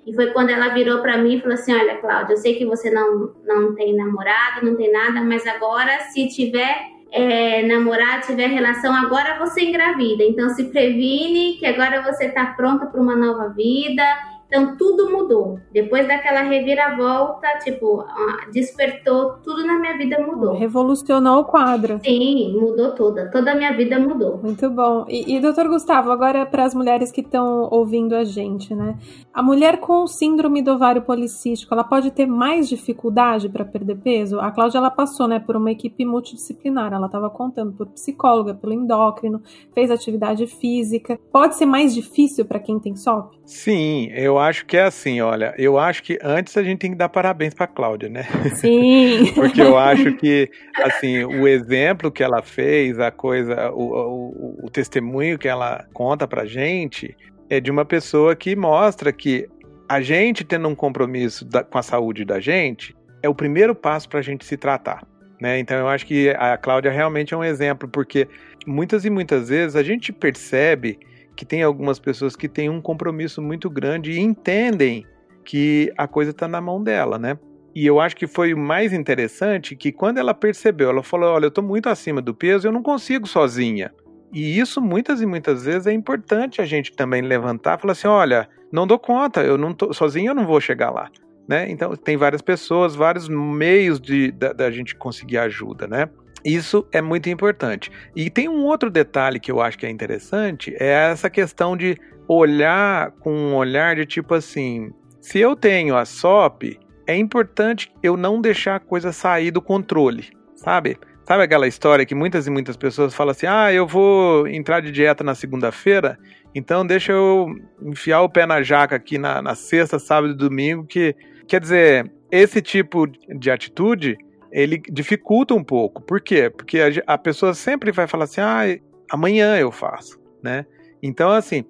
E 0.05 0.13
foi 0.13 0.33
quando 0.33 0.51
ela 0.51 0.71
virou 0.71 1.01
para 1.03 1.17
mim 1.17 1.37
e 1.37 1.41
falou 1.41 1.55
assim: 1.55 1.73
Olha, 1.73 1.99
Cláudia, 1.99 2.33
eu 2.33 2.39
sei 2.39 2.57
que 2.57 2.67
você 2.67 2.91
não, 2.91 3.33
não 3.47 3.73
tem 3.77 3.95
namorado, 3.95 4.67
não 4.67 4.75
tem 4.75 4.91
nada, 4.91 5.23
mas 5.23 5.47
agora, 5.47 6.01
se 6.13 6.27
tiver 6.27 6.91
é, 7.13 7.63
namorado, 7.67 8.27
tiver 8.27 8.49
relação, 8.49 8.95
agora 8.95 9.39
você 9.39 9.63
engravida. 9.63 10.23
Então, 10.23 10.49
se 10.51 10.65
previne 10.65 11.57
que 11.59 11.67
agora 11.67 12.03
você 12.03 12.27
está 12.27 12.47
pronta 12.47 12.87
para 12.87 13.01
uma 13.01 13.17
nova 13.17 13.49
vida 13.49 14.03
então 14.51 14.77
tudo 14.77 15.09
mudou. 15.09 15.61
Depois 15.73 16.09
daquela 16.09 16.43
reviravolta, 16.43 17.47
tipo, 17.63 18.05
despertou, 18.53 19.35
tudo 19.45 19.65
na 19.65 19.79
minha 19.79 19.97
vida 19.97 20.19
mudou. 20.19 20.55
Revolucionou 20.55 21.43
o 21.43 21.45
quadro. 21.45 22.01
Sim, 22.05 22.59
mudou 22.59 22.93
toda. 22.93 23.31
Toda 23.31 23.53
a 23.53 23.55
minha 23.55 23.73
vida 23.73 23.97
mudou. 24.01 24.41
Muito 24.43 24.69
bom. 24.69 25.07
E, 25.09 25.37
e 25.37 25.41
doutor 25.41 25.69
Gustavo, 25.69 26.11
agora 26.11 26.45
para 26.45 26.65
as 26.65 26.75
mulheres 26.75 27.13
que 27.13 27.21
estão 27.21 27.69
ouvindo 27.71 28.17
a 28.17 28.25
gente, 28.25 28.75
né? 28.75 28.99
A 29.33 29.41
mulher 29.41 29.79
com 29.79 30.05
síndrome 30.09 30.61
do 30.61 30.73
ovário 30.73 31.03
policístico, 31.03 31.73
ela 31.73 31.85
pode 31.85 32.11
ter 32.11 32.27
mais 32.27 32.69
dificuldade 32.69 33.49
para 33.49 33.65
perder 33.65 33.99
peso? 33.99 34.41
A 34.41 34.51
Cláudia, 34.51 34.79
ela 34.79 34.91
passou, 34.91 35.29
né, 35.29 35.39
por 35.39 35.57
uma 35.57 35.71
equipe 35.71 36.05
multidisciplinar. 36.05 36.93
Ela 36.93 37.07
estava 37.07 37.31
contando 37.31 37.73
por 37.73 37.87
psicóloga, 37.87 38.53
pelo 38.53 38.73
endócrino, 38.73 39.41
fez 39.73 39.93
atividade 39.93 40.45
física. 40.49 41.17
Pode 41.31 41.55
ser 41.55 41.67
mais 41.67 41.95
difícil 41.95 42.45
para 42.45 42.59
quem 42.59 42.81
tem 42.81 42.97
SOP? 42.97 43.39
Sim, 43.45 44.09
eu 44.13 44.40
acho 44.41 44.67
que 44.67 44.77
é 44.77 44.83
assim, 44.83 45.21
olha, 45.21 45.55
eu 45.57 45.79
acho 45.79 46.03
que 46.03 46.19
antes 46.23 46.57
a 46.57 46.63
gente 46.63 46.79
tem 46.79 46.91
que 46.93 46.97
dar 46.97 47.09
parabéns 47.09 47.55
para 47.55 47.67
Cláudia, 47.67 48.09
né? 48.09 48.25
Sim. 48.55 49.33
Porque 49.35 49.61
eu 49.61 49.79
acho 49.79 50.13
que, 50.15 50.51
assim, 50.83 51.25
o 51.25 51.47
exemplo 51.47 52.11
que 52.11 52.23
ela 52.23 52.43
fez, 52.43 52.99
a 52.99 53.11
coisa, 53.11 53.71
o, 53.71 54.59
o, 54.63 54.67
o 54.67 54.71
testemunho 54.71 55.39
que 55.39 55.49
ela 55.49 55.85
conta 55.93 56.27
pra 56.27 56.45
gente 56.45 57.17
é 57.49 57.61
de 57.61 57.71
uma 57.71 57.85
pessoa 57.85 58.35
que 58.35 58.55
mostra 58.57 59.13
que 59.13 59.49
a 59.89 60.01
gente 60.01 60.45
tendo 60.45 60.69
um 60.69 60.75
compromisso 60.75 61.45
da, 61.45 61.65
com 61.65 61.77
a 61.77 61.83
saúde 61.83 62.25
da 62.25 62.39
gente 62.39 62.95
é 63.23 63.29
o 63.29 63.35
primeiro 63.35 63.75
passo 63.75 64.09
para 64.09 64.21
a 64.21 64.23
gente 64.23 64.45
se 64.45 64.57
tratar. 64.57 65.05
Né? 65.41 65.59
Então 65.59 65.77
eu 65.79 65.89
acho 65.89 66.07
que 66.07 66.31
a 66.31 66.57
Cláudia 66.57 66.91
realmente 66.91 67.35
é 67.35 67.37
um 67.37 67.43
exemplo, 67.43 67.89
porque 67.89 68.29
muitas 68.67 69.05
e 69.05 69.11
muitas 69.11 69.49
vezes 69.49 69.75
a 69.75 69.83
gente 69.83 70.13
percebe 70.13 70.99
que 71.41 71.47
tem 71.47 71.63
algumas 71.63 71.99
pessoas 71.99 72.37
que 72.37 72.47
têm 72.47 72.69
um 72.69 72.83
compromisso 72.83 73.41
muito 73.41 73.71
grande 73.71 74.13
e 74.13 74.21
entendem 74.21 75.07
que 75.43 75.91
a 75.97 76.07
coisa 76.07 76.33
está 76.33 76.47
na 76.47 76.61
mão 76.61 76.85
dela, 76.85 77.19
né? 77.19 77.39
E 77.75 77.87
eu 77.87 77.99
acho 77.99 78.15
que 78.15 78.27
foi 78.27 78.53
o 78.53 78.59
mais 78.59 78.93
interessante 78.93 79.75
que 79.75 79.91
quando 79.91 80.19
ela 80.19 80.35
percebeu, 80.35 80.91
ela 80.91 81.03
falou: 81.03 81.31
Olha, 81.33 81.47
eu 81.47 81.49
estou 81.49 81.65
muito 81.65 81.89
acima 81.89 82.21
do 82.21 82.35
peso, 82.35 82.69
eu 82.69 82.73
não 82.73 82.83
consigo 82.83 83.27
sozinha. 83.27 83.91
E 84.31 84.61
isso 84.61 84.83
muitas 84.83 85.23
e 85.23 85.27
muitas 85.27 85.65
vezes 85.65 85.87
é 85.87 85.95
importante 85.95 86.61
a 86.61 86.67
gente 86.67 86.93
também 86.93 87.23
levantar 87.23 87.81
falar 87.81 87.93
assim: 87.93 88.07
Olha, 88.07 88.47
não 88.71 88.87
dou 88.87 88.99
conta, 88.99 89.43
eu 89.43 89.57
não 89.57 89.73
tô 89.73 89.95
sozinho, 89.95 90.33
eu 90.33 90.35
não 90.35 90.47
vou 90.47 90.61
chegar 90.61 90.91
lá. 90.91 91.09
Né? 91.49 91.71
Então 91.71 91.97
tem 91.97 92.19
várias 92.19 92.43
pessoas, 92.43 92.95
vários 92.95 93.31
meios 93.31 93.99
de 93.99 94.31
da, 94.31 94.53
da 94.53 94.71
gente 94.71 94.95
conseguir 94.95 95.39
ajuda, 95.39 95.87
né? 95.87 96.07
Isso 96.45 96.87
é 96.93 97.01
muito 97.01 97.29
importante. 97.29 97.91
E 98.15 98.31
tem 98.31 98.49
um 98.49 98.65
outro 98.65 98.91
detalhe 98.91 99.41
que 99.41 99.51
eu 99.51 99.61
acho 99.61 99.79
que 99.79 99.87
é 99.87 99.91
interessante, 99.91 100.75
é 100.79 101.11
essa 101.11 101.29
questão 101.29 101.77
de 101.77 101.97
olhar 102.27 103.11
com 103.21 103.33
um 103.33 103.55
olhar 103.55 103.97
de 103.97 104.07
tipo 104.07 104.35
assim, 104.35 104.93
se 105.21 105.39
eu 105.39 105.57
tenho 105.57 105.97
a 105.97 106.05
SOP, 106.05 106.79
é 107.07 107.17
importante 107.17 107.93
eu 108.03 108.17
não 108.17 108.41
deixar 108.41 108.77
a 108.77 108.81
coisa 108.81 109.13
sair 109.13 109.51
do 109.51 109.61
controle, 109.61 110.29
sabe? 110.55 110.97
Sabe 111.27 111.45
aquela 111.45 111.69
história 111.69 112.07
que 112.07 112.15
muitas 112.15 112.47
e 112.47 112.51
muitas 112.51 112.77
pessoas 112.77 113.15
falam 113.15 113.31
assim: 113.33 113.47
ah, 113.47 113.73
eu 113.73 113.87
vou 113.87 114.49
entrar 114.49 114.81
de 114.81 114.91
dieta 114.91 115.23
na 115.23 115.35
segunda-feira, 115.35 116.19
então 116.55 116.85
deixa 116.85 117.13
eu 117.13 117.49
enfiar 117.83 118.23
o 118.23 118.29
pé 118.29 118.47
na 118.47 118.63
jaca 118.63 118.97
aqui 118.97 119.19
na, 119.19 119.41
na 119.41 119.55
sexta, 119.55 119.99
sábado 119.99 120.33
e 120.33 120.37
domingo, 120.37 120.85
que 120.85 121.15
quer 121.47 121.61
dizer, 121.61 122.11
esse 122.31 122.63
tipo 122.63 123.07
de 123.07 123.51
atitude 123.51 124.17
ele 124.53 124.79
dificulta 124.91 125.55
um 125.55 125.63
pouco. 125.63 126.03
Por 126.03 126.21
quê? 126.21 126.51
Porque 126.51 126.81
a, 126.81 127.15
a 127.15 127.19
pessoa 127.19 127.55
sempre 127.55 127.93
vai 127.93 128.07
falar 128.07 128.25
assim: 128.25 128.41
ah, 128.41 128.63
amanhã 129.11 129.57
eu 129.57 129.71
faço, 129.71 130.21
né? 130.43 130.67
Então, 131.03 131.31
assim, 131.31 131.65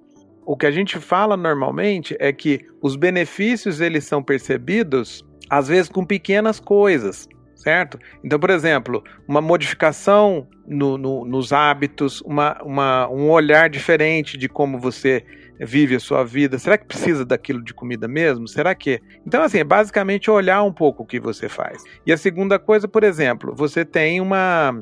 o 0.45 0.57
que 0.57 0.65
a 0.65 0.71
gente 0.71 0.97
fala 0.97 1.37
normalmente 1.37 2.15
é 2.19 2.33
que 2.33 2.59
os 2.81 2.95
benefícios 2.95 3.79
eles 3.79 4.03
são 4.03 4.21
percebidos 4.21 5.25
às 5.49 5.67
vezes 5.67 5.89
com 5.89 6.05
pequenas 6.05 6.61
coisas, 6.61 7.27
certo? 7.55 7.99
Então, 8.23 8.39
por 8.39 8.49
exemplo, 8.49 9.03
uma 9.27 9.41
modificação 9.41 10.47
no, 10.65 10.97
no, 10.97 11.25
nos 11.25 11.51
hábitos, 11.51 12.21
uma, 12.21 12.61
uma, 12.63 13.09
um 13.09 13.29
olhar 13.29 13.69
diferente 13.69 14.37
de 14.37 14.47
como 14.47 14.79
você 14.79 15.25
vive 15.65 15.95
a 15.95 15.99
sua 15.99 16.23
vida? 16.23 16.57
Será 16.57 16.77
que 16.77 16.85
precisa 16.85 17.25
daquilo 17.25 17.63
de 17.63 17.73
comida 17.73 18.07
mesmo? 18.07 18.47
Será 18.47 18.73
que? 18.73 19.01
Então, 19.25 19.43
assim, 19.43 19.59
é 19.59 19.63
basicamente 19.63 20.29
olhar 20.29 20.63
um 20.63 20.73
pouco 20.73 21.03
o 21.03 21.05
que 21.05 21.19
você 21.19 21.47
faz. 21.47 21.83
E 22.05 22.11
a 22.11 22.17
segunda 22.17 22.57
coisa, 22.57 22.87
por 22.87 23.03
exemplo, 23.03 23.53
você 23.55 23.85
tem 23.85 24.19
uma. 24.19 24.77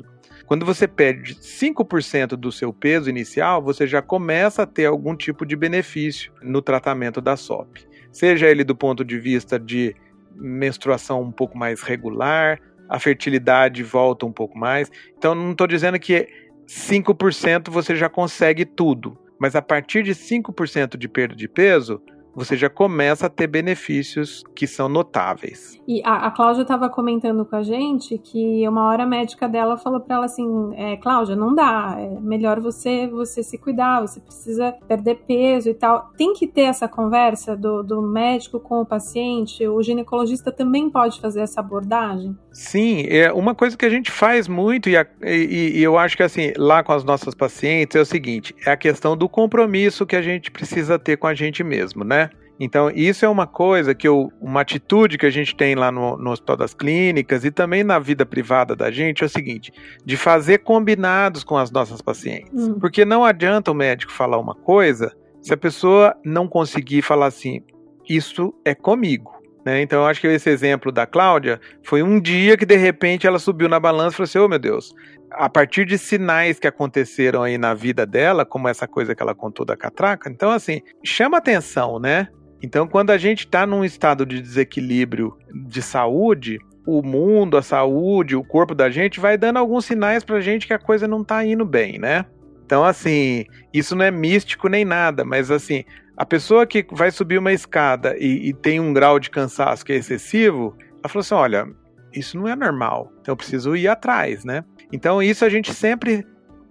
Quando 0.46 0.66
você 0.66 0.88
perde 0.88 1.36
5% 1.36 2.30
do 2.30 2.50
seu 2.50 2.72
peso 2.72 3.08
inicial, 3.08 3.62
você 3.62 3.86
já 3.86 4.02
começa 4.02 4.62
a 4.62 4.66
ter 4.66 4.86
algum 4.86 5.14
tipo 5.14 5.46
de 5.46 5.54
benefício 5.54 6.32
no 6.42 6.60
tratamento 6.60 7.20
da 7.20 7.36
SOP. 7.36 7.86
Seja 8.10 8.48
ele 8.48 8.64
do 8.64 8.74
ponto 8.74 9.04
de 9.04 9.18
vista 9.18 9.58
de 9.60 9.94
menstruação 10.34 11.22
um 11.22 11.30
pouco 11.30 11.56
mais 11.56 11.82
regular, 11.82 12.58
a 12.88 12.98
fertilidade 12.98 13.84
volta 13.84 14.26
um 14.26 14.32
pouco 14.32 14.58
mais. 14.58 14.90
Então, 15.16 15.34
não 15.34 15.52
estou 15.52 15.68
dizendo 15.68 15.98
que 16.00 16.26
5% 16.66 17.68
você 17.70 17.94
já 17.94 18.08
consegue 18.08 18.64
tudo, 18.64 19.16
mas 19.40 19.56
a 19.56 19.62
partir 19.62 20.02
de 20.02 20.14
5% 20.14 20.98
de 20.98 21.08
perda 21.08 21.34
de 21.34 21.48
peso, 21.48 22.00
você 22.40 22.56
já 22.56 22.70
começa 22.70 23.26
a 23.26 23.28
ter 23.28 23.46
benefícios 23.46 24.42
que 24.54 24.66
são 24.66 24.88
notáveis. 24.88 25.78
E 25.86 26.00
a, 26.04 26.26
a 26.26 26.30
Cláudia 26.30 26.62
estava 26.62 26.88
comentando 26.88 27.44
com 27.44 27.54
a 27.54 27.62
gente 27.62 28.16
que 28.16 28.66
uma 28.66 28.86
hora 28.86 29.02
a 29.02 29.06
médica 29.06 29.46
dela 29.46 29.76
falou 29.76 30.00
para 30.00 30.16
ela 30.16 30.24
assim, 30.24 30.46
é, 30.74 30.96
Cláudia, 30.96 31.36
não 31.36 31.54
dá, 31.54 31.96
é 31.98 32.18
melhor 32.20 32.58
você 32.60 33.06
você 33.06 33.42
se 33.42 33.58
cuidar, 33.58 34.00
você 34.00 34.20
precisa 34.20 34.72
perder 34.88 35.16
peso 35.26 35.68
e 35.68 35.74
tal. 35.74 36.10
Tem 36.16 36.32
que 36.32 36.46
ter 36.46 36.62
essa 36.62 36.88
conversa 36.88 37.54
do, 37.54 37.82
do 37.82 38.00
médico 38.00 38.58
com 38.58 38.80
o 38.80 38.86
paciente, 38.86 39.66
o 39.66 39.82
ginecologista 39.82 40.50
também 40.50 40.88
pode 40.88 41.20
fazer 41.20 41.40
essa 41.40 41.60
abordagem? 41.60 42.36
Sim, 42.52 43.04
é 43.08 43.32
uma 43.32 43.54
coisa 43.54 43.76
que 43.76 43.84
a 43.84 43.90
gente 43.90 44.10
faz 44.10 44.48
muito 44.48 44.88
e, 44.88 44.96
a, 44.96 45.06
e, 45.22 45.72
e 45.78 45.82
eu 45.82 45.98
acho 45.98 46.16
que 46.16 46.22
assim, 46.22 46.52
lá 46.56 46.82
com 46.82 46.92
as 46.92 47.04
nossas 47.04 47.34
pacientes 47.34 47.96
é 47.96 48.00
o 48.00 48.06
seguinte, 48.06 48.54
é 48.64 48.70
a 48.70 48.76
questão 48.76 49.16
do 49.16 49.28
compromisso 49.28 50.06
que 50.06 50.16
a 50.16 50.22
gente 50.22 50.50
precisa 50.50 50.98
ter 50.98 51.16
com 51.16 51.26
a 51.26 51.34
gente 51.34 51.62
mesmo, 51.62 52.02
né? 52.04 52.29
Então, 52.62 52.90
isso 52.90 53.24
é 53.24 53.28
uma 53.28 53.46
coisa 53.46 53.94
que 53.94 54.06
eu, 54.06 54.30
uma 54.38 54.60
atitude 54.60 55.16
que 55.16 55.24
a 55.24 55.30
gente 55.30 55.56
tem 55.56 55.74
lá 55.74 55.90
no, 55.90 56.18
no 56.18 56.30
Hospital 56.30 56.58
das 56.58 56.74
Clínicas 56.74 57.42
e 57.42 57.50
também 57.50 57.82
na 57.82 57.98
vida 57.98 58.26
privada 58.26 58.76
da 58.76 58.90
gente 58.90 59.22
é 59.22 59.26
o 59.26 59.30
seguinte: 59.30 59.72
de 60.04 60.14
fazer 60.14 60.58
combinados 60.58 61.42
com 61.42 61.56
as 61.56 61.70
nossas 61.70 62.02
pacientes. 62.02 62.52
Hum. 62.52 62.78
Porque 62.78 63.02
não 63.02 63.24
adianta 63.24 63.70
o 63.70 63.74
médico 63.74 64.12
falar 64.12 64.36
uma 64.36 64.54
coisa 64.54 65.10
se 65.40 65.54
a 65.54 65.56
pessoa 65.56 66.14
não 66.22 66.46
conseguir 66.46 67.00
falar 67.00 67.26
assim, 67.26 67.62
isso 68.06 68.52
é 68.62 68.74
comigo. 68.74 69.40
Né? 69.64 69.80
Então, 69.80 70.00
eu 70.00 70.06
acho 70.06 70.20
que 70.20 70.26
esse 70.26 70.50
exemplo 70.50 70.92
da 70.92 71.06
Cláudia 71.06 71.58
foi 71.82 72.02
um 72.02 72.20
dia 72.20 72.58
que 72.58 72.66
de 72.66 72.76
repente 72.76 73.26
ela 73.26 73.38
subiu 73.38 73.70
na 73.70 73.80
balança 73.80 74.14
e 74.14 74.16
falou 74.16 74.24
assim: 74.24 74.38
oh 74.38 74.48
meu 74.48 74.58
Deus, 74.58 74.94
a 75.30 75.48
partir 75.48 75.86
de 75.86 75.96
sinais 75.96 76.58
que 76.58 76.66
aconteceram 76.66 77.42
aí 77.42 77.56
na 77.56 77.72
vida 77.72 78.04
dela, 78.04 78.44
como 78.44 78.68
essa 78.68 78.86
coisa 78.86 79.14
que 79.14 79.22
ela 79.22 79.34
contou 79.34 79.64
da 79.64 79.78
catraca, 79.78 80.28
então 80.28 80.50
assim, 80.50 80.82
chama 81.02 81.38
atenção, 81.38 81.98
né? 81.98 82.28
Então, 82.62 82.86
quando 82.86 83.10
a 83.10 83.18
gente 83.18 83.40
está 83.40 83.66
num 83.66 83.84
estado 83.84 84.26
de 84.26 84.40
desequilíbrio 84.40 85.36
de 85.66 85.80
saúde, 85.80 86.58
o 86.86 87.02
mundo, 87.02 87.56
a 87.56 87.62
saúde, 87.62 88.36
o 88.36 88.44
corpo 88.44 88.74
da 88.74 88.90
gente 88.90 89.20
vai 89.20 89.38
dando 89.38 89.58
alguns 89.58 89.84
sinais 89.84 90.24
para 90.24 90.36
a 90.36 90.40
gente 90.40 90.66
que 90.66 90.72
a 90.72 90.78
coisa 90.78 91.06
não 91.06 91.22
está 91.22 91.44
indo 91.44 91.64
bem, 91.64 91.98
né? 91.98 92.26
Então, 92.64 92.84
assim, 92.84 93.44
isso 93.72 93.96
não 93.96 94.04
é 94.04 94.10
místico 94.10 94.68
nem 94.68 94.84
nada, 94.84 95.24
mas 95.24 95.50
assim, 95.50 95.84
a 96.16 96.24
pessoa 96.24 96.66
que 96.66 96.86
vai 96.92 97.10
subir 97.10 97.38
uma 97.38 97.52
escada 97.52 98.16
e, 98.18 98.48
e 98.48 98.52
tem 98.52 98.78
um 98.78 98.92
grau 98.92 99.18
de 99.18 99.30
cansaço 99.30 99.84
que 99.84 99.92
é 99.92 99.96
excessivo, 99.96 100.76
ela 100.98 101.08
falou 101.08 101.20
assim: 101.20 101.34
olha, 101.34 101.68
isso 102.12 102.38
não 102.38 102.46
é 102.46 102.54
normal, 102.54 103.12
então 103.20 103.32
eu 103.32 103.36
preciso 103.36 103.74
ir 103.74 103.88
atrás, 103.88 104.44
né? 104.44 104.64
Então, 104.92 105.22
isso 105.22 105.44
a 105.44 105.48
gente 105.48 105.72
sempre 105.72 106.26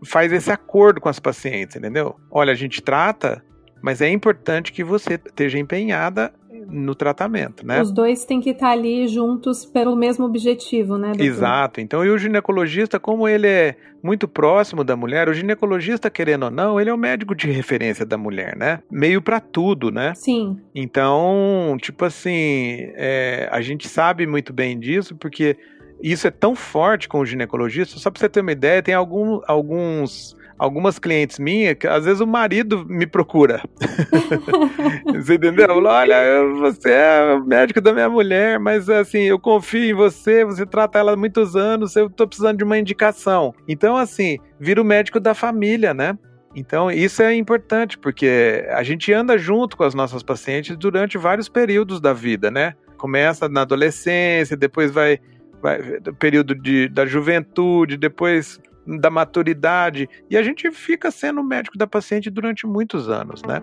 faz 0.05 0.31
esse 0.31 0.51
acordo 0.51 1.01
com 1.01 1.09
as 1.09 1.19
pacientes, 1.19 1.75
entendeu? 1.75 2.15
Olha, 2.31 2.51
a 2.51 2.55
gente 2.55 2.81
trata 2.81 3.43
mas 3.81 4.01
é 4.01 4.09
importante 4.09 4.71
que 4.71 4.83
você 4.83 5.15
esteja 5.15 5.57
empenhada 5.57 6.33
no 6.67 6.93
tratamento, 6.93 7.65
né? 7.65 7.81
Os 7.81 7.91
dois 7.91 8.25
têm 8.25 8.41
que 8.41 8.51
estar 8.51 8.71
ali 8.71 9.07
juntos 9.07 9.65
pelo 9.65 9.95
mesmo 9.95 10.25
objetivo, 10.25 10.97
né? 10.97 11.09
Doutor? 11.09 11.23
Exato. 11.23 11.81
Então, 11.81 12.05
e 12.05 12.09
o 12.09 12.17
ginecologista, 12.17 12.99
como 12.99 13.27
ele 13.27 13.47
é 13.47 13.75
muito 14.03 14.27
próximo 14.27 14.83
da 14.83 14.95
mulher, 14.95 15.29
o 15.29 15.33
ginecologista, 15.33 16.09
querendo 16.09 16.43
ou 16.43 16.51
não, 16.51 16.79
ele 16.79 16.89
é 16.89 16.93
o 16.93 16.97
médico 16.97 17.35
de 17.35 17.49
referência 17.49 18.05
da 18.05 18.17
mulher, 18.17 18.55
né? 18.55 18.81
Meio 18.91 19.21
para 19.21 19.39
tudo, 19.39 19.91
né? 19.91 20.13
Sim. 20.15 20.57
Então, 20.73 21.77
tipo 21.81 22.05
assim, 22.05 22.91
é, 22.95 23.49
a 23.51 23.61
gente 23.61 23.87
sabe 23.87 24.27
muito 24.27 24.53
bem 24.53 24.79
disso, 24.79 25.15
porque 25.15 25.57
isso 26.01 26.27
é 26.27 26.31
tão 26.31 26.55
forte 26.55 27.09
com 27.09 27.19
o 27.19 27.25
ginecologista. 27.25 27.99
Só 27.99 28.09
para 28.09 28.19
você 28.19 28.29
ter 28.29 28.41
uma 28.41 28.51
ideia, 28.51 28.81
tem 28.81 28.93
algum, 28.93 29.41
alguns 29.47 30.35
algumas 30.59 30.99
clientes 30.99 31.39
minhas, 31.39 31.75
que 31.75 31.87
às 31.87 32.03
vezes 32.03 32.19
o 32.19 32.27
marido 32.27 32.85
me 32.85 33.07
procura. 33.07 33.63
você 35.15 35.35
entendeu? 35.35 35.69
Olha, 35.69 36.43
você 36.59 36.91
é 36.91 37.33
o 37.33 37.45
médico 37.45 37.79
da 37.79 37.93
minha 37.93 38.09
mulher, 38.09 38.59
mas 38.59 38.89
assim, 38.89 39.21
eu 39.21 39.39
confio 39.39 39.85
em 39.85 39.93
você, 39.93 40.43
você 40.43 40.65
trata 40.65 40.99
ela 40.99 41.13
há 41.13 41.17
muitos 41.17 41.55
anos, 41.55 41.95
eu 41.95 42.09
tô 42.09 42.27
precisando 42.27 42.57
de 42.57 42.63
uma 42.65 42.77
indicação. 42.77 43.55
Então, 43.67 43.95
assim, 43.95 44.37
vira 44.59 44.81
o 44.81 44.85
médico 44.85 45.19
da 45.19 45.33
família, 45.33 45.93
né? 45.93 46.17
Então, 46.53 46.91
isso 46.91 47.21
é 47.21 47.33
importante, 47.33 47.97
porque 47.97 48.65
a 48.71 48.83
gente 48.83 49.13
anda 49.13 49.37
junto 49.37 49.77
com 49.77 49.83
as 49.83 49.93
nossas 49.93 50.21
pacientes 50.23 50.75
durante 50.75 51.17
vários 51.17 51.47
períodos 51.47 52.01
da 52.01 52.11
vida, 52.11 52.51
né? 52.51 52.73
Começa 52.97 53.47
na 53.47 53.61
adolescência, 53.61 54.57
depois 54.57 54.91
vai, 54.91 55.19
vai 55.61 55.79
período 56.19 56.53
de, 56.53 56.89
da 56.89 57.05
juventude, 57.05 57.95
depois 57.95 58.59
da 58.97 59.09
maturidade, 59.09 60.09
e 60.29 60.37
a 60.37 60.41
gente 60.41 60.71
fica 60.71 61.11
sendo 61.11 61.43
médico 61.43 61.77
da 61.77 61.85
paciente 61.85 62.29
durante 62.29 62.65
muitos 62.65 63.09
anos, 63.09 63.43
né? 63.43 63.61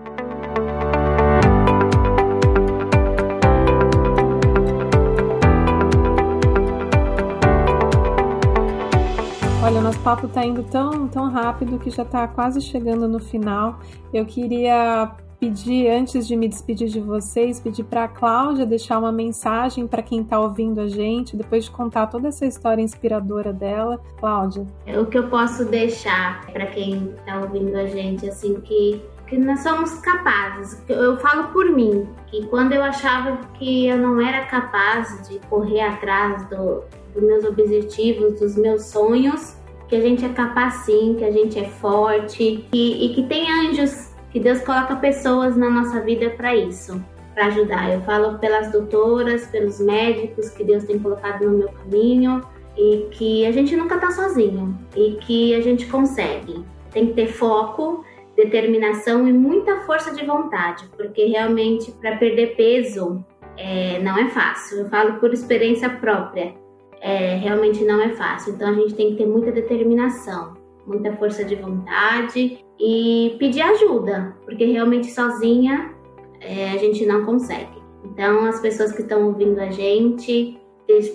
Olha, 9.67 9.81
nosso 9.81 9.99
papo 9.99 10.27
está 10.27 10.45
indo 10.45 10.63
tão, 10.63 11.09
tão 11.09 11.29
rápido 11.29 11.77
que 11.81 11.91
já 11.91 12.05
está 12.05 12.29
quase 12.29 12.61
chegando 12.61 13.09
no 13.09 13.19
final. 13.19 13.81
Eu 14.15 14.25
queria 14.25 15.11
pedir, 15.39 15.89
antes 15.89 16.27
de 16.27 16.37
me 16.37 16.49
despedir 16.49 16.89
de 16.89 17.01
vocês, 17.01 17.61
pedir 17.61 17.85
para 17.85 18.05
a 18.05 18.09
Cláudia 18.09 18.67
deixar 18.67 18.99
uma 18.99 19.13
mensagem 19.13 19.87
para 19.87 20.03
quem 20.03 20.23
está 20.23 20.39
ouvindo 20.39 20.81
a 20.81 20.89
gente, 20.89 21.37
depois 21.37 21.65
de 21.65 21.71
contar 21.71 22.07
toda 22.07 22.29
essa 22.29 22.47
história 22.47 22.83
inspiradora 22.83 23.53
dela. 23.53 24.01
Cláudia. 24.19 24.67
O 24.99 25.07
que 25.07 25.19
eu 25.19 25.29
posso 25.29 25.65
deixar 25.65 26.47
para 26.47 26.67
quem 26.67 27.15
está 27.19 27.41
ouvindo 27.41 27.77
a 27.77 27.87
gente, 27.87 28.29
assim, 28.29 28.61
que, 28.61 29.03
que 29.27 29.37
nós 29.39 29.61
somos 29.61 29.95
capazes. 29.99 30.83
Eu 30.89 31.17
falo 31.19 31.49
por 31.49 31.67
mim, 31.71 32.09
que 32.27 32.47
quando 32.47 32.73
eu 32.73 32.83
achava 32.83 33.39
que 33.55 33.87
eu 33.87 33.99
não 33.99 34.21
era 34.21 34.47
capaz 34.47 35.29
de 35.29 35.39
correr 35.49 35.81
atrás 35.81 36.49
do, 36.49 36.83
dos 37.15 37.23
meus 37.23 37.45
objetivos, 37.45 38.41
dos 38.41 38.57
meus 38.57 38.87
sonhos, 38.87 39.57
que 39.89 39.97
a 39.97 40.01
gente 40.01 40.25
é 40.25 40.29
capaz 40.29 40.75
sim, 40.85 41.15
que 41.17 41.25
a 41.25 41.31
gente 41.31 41.59
é 41.59 41.65
forte 41.65 42.67
e, 42.73 43.07
e 43.07 43.15
que 43.15 43.23
tem 43.25 43.51
anjos 43.51 44.06
que 44.37 44.41
Deus 44.41 44.61
coloca 44.61 44.95
pessoas 44.97 45.57
na 45.57 45.71
nossa 45.71 45.99
vida 46.03 46.29
para 46.29 46.55
isso, 46.55 47.03
para 47.33 47.47
ajudar. 47.47 47.91
Eu 47.91 48.03
falo 48.03 48.39
pelas 48.39 48.71
doutoras, 48.71 49.47
pelos 49.47 49.81
médicos 49.81 50.51
que 50.51 50.63
Deus 50.63 50.85
tem 50.85 50.99
colocado 50.99 51.47
no 51.47 51.57
meu 51.57 51.69
caminho 51.71 52.43
e 52.77 53.07
que 53.13 53.47
a 53.47 53.51
gente 53.51 53.75
nunca 53.75 53.95
está 53.95 54.11
sozinho 54.11 54.79
e 54.95 55.13
que 55.23 55.55
a 55.55 55.63
gente 55.63 55.87
consegue. 55.87 56.63
Tem 56.91 57.07
que 57.07 57.15
ter 57.15 57.29
foco, 57.29 58.05
determinação 58.37 59.27
e 59.27 59.33
muita 59.33 59.81
força 59.87 60.15
de 60.15 60.27
vontade, 60.27 60.87
porque 60.99 61.25
realmente 61.25 61.91
para 61.93 62.19
perder 62.19 62.57
peso 62.57 63.25
é, 63.57 63.99
não 64.01 64.19
é 64.19 64.29
fácil. 64.29 64.81
Eu 64.81 64.89
falo 64.91 65.15
por 65.15 65.33
experiência 65.33 65.89
própria. 65.89 66.55
É, 67.01 67.37
realmente 67.37 67.83
não 67.87 68.03
é 68.03 68.11
fácil. 68.11 68.53
Então 68.53 68.69
a 68.69 68.75
gente 68.75 68.93
tem 68.93 69.13
que 69.13 69.17
ter 69.17 69.27
muita 69.27 69.51
determinação 69.51 70.55
muita 70.87 71.13
força 71.17 71.45
de 71.45 71.57
vontade 71.57 72.65
e 72.79 73.37
pedir 73.39 73.63
ajuda, 73.63 74.37
porque 74.45 74.65
realmente 74.65 75.11
sozinha 75.11 75.95
é, 76.41 76.71
a 76.71 76.77
gente 76.77 77.05
não 77.07 77.25
consegue. 77.25 77.77
Então, 78.05 78.45
as 78.45 78.61
pessoas 78.61 78.93
que 78.93 79.03
estão 79.03 79.27
ouvindo 79.27 79.59
a 79.61 79.71
gente, 79.71 80.61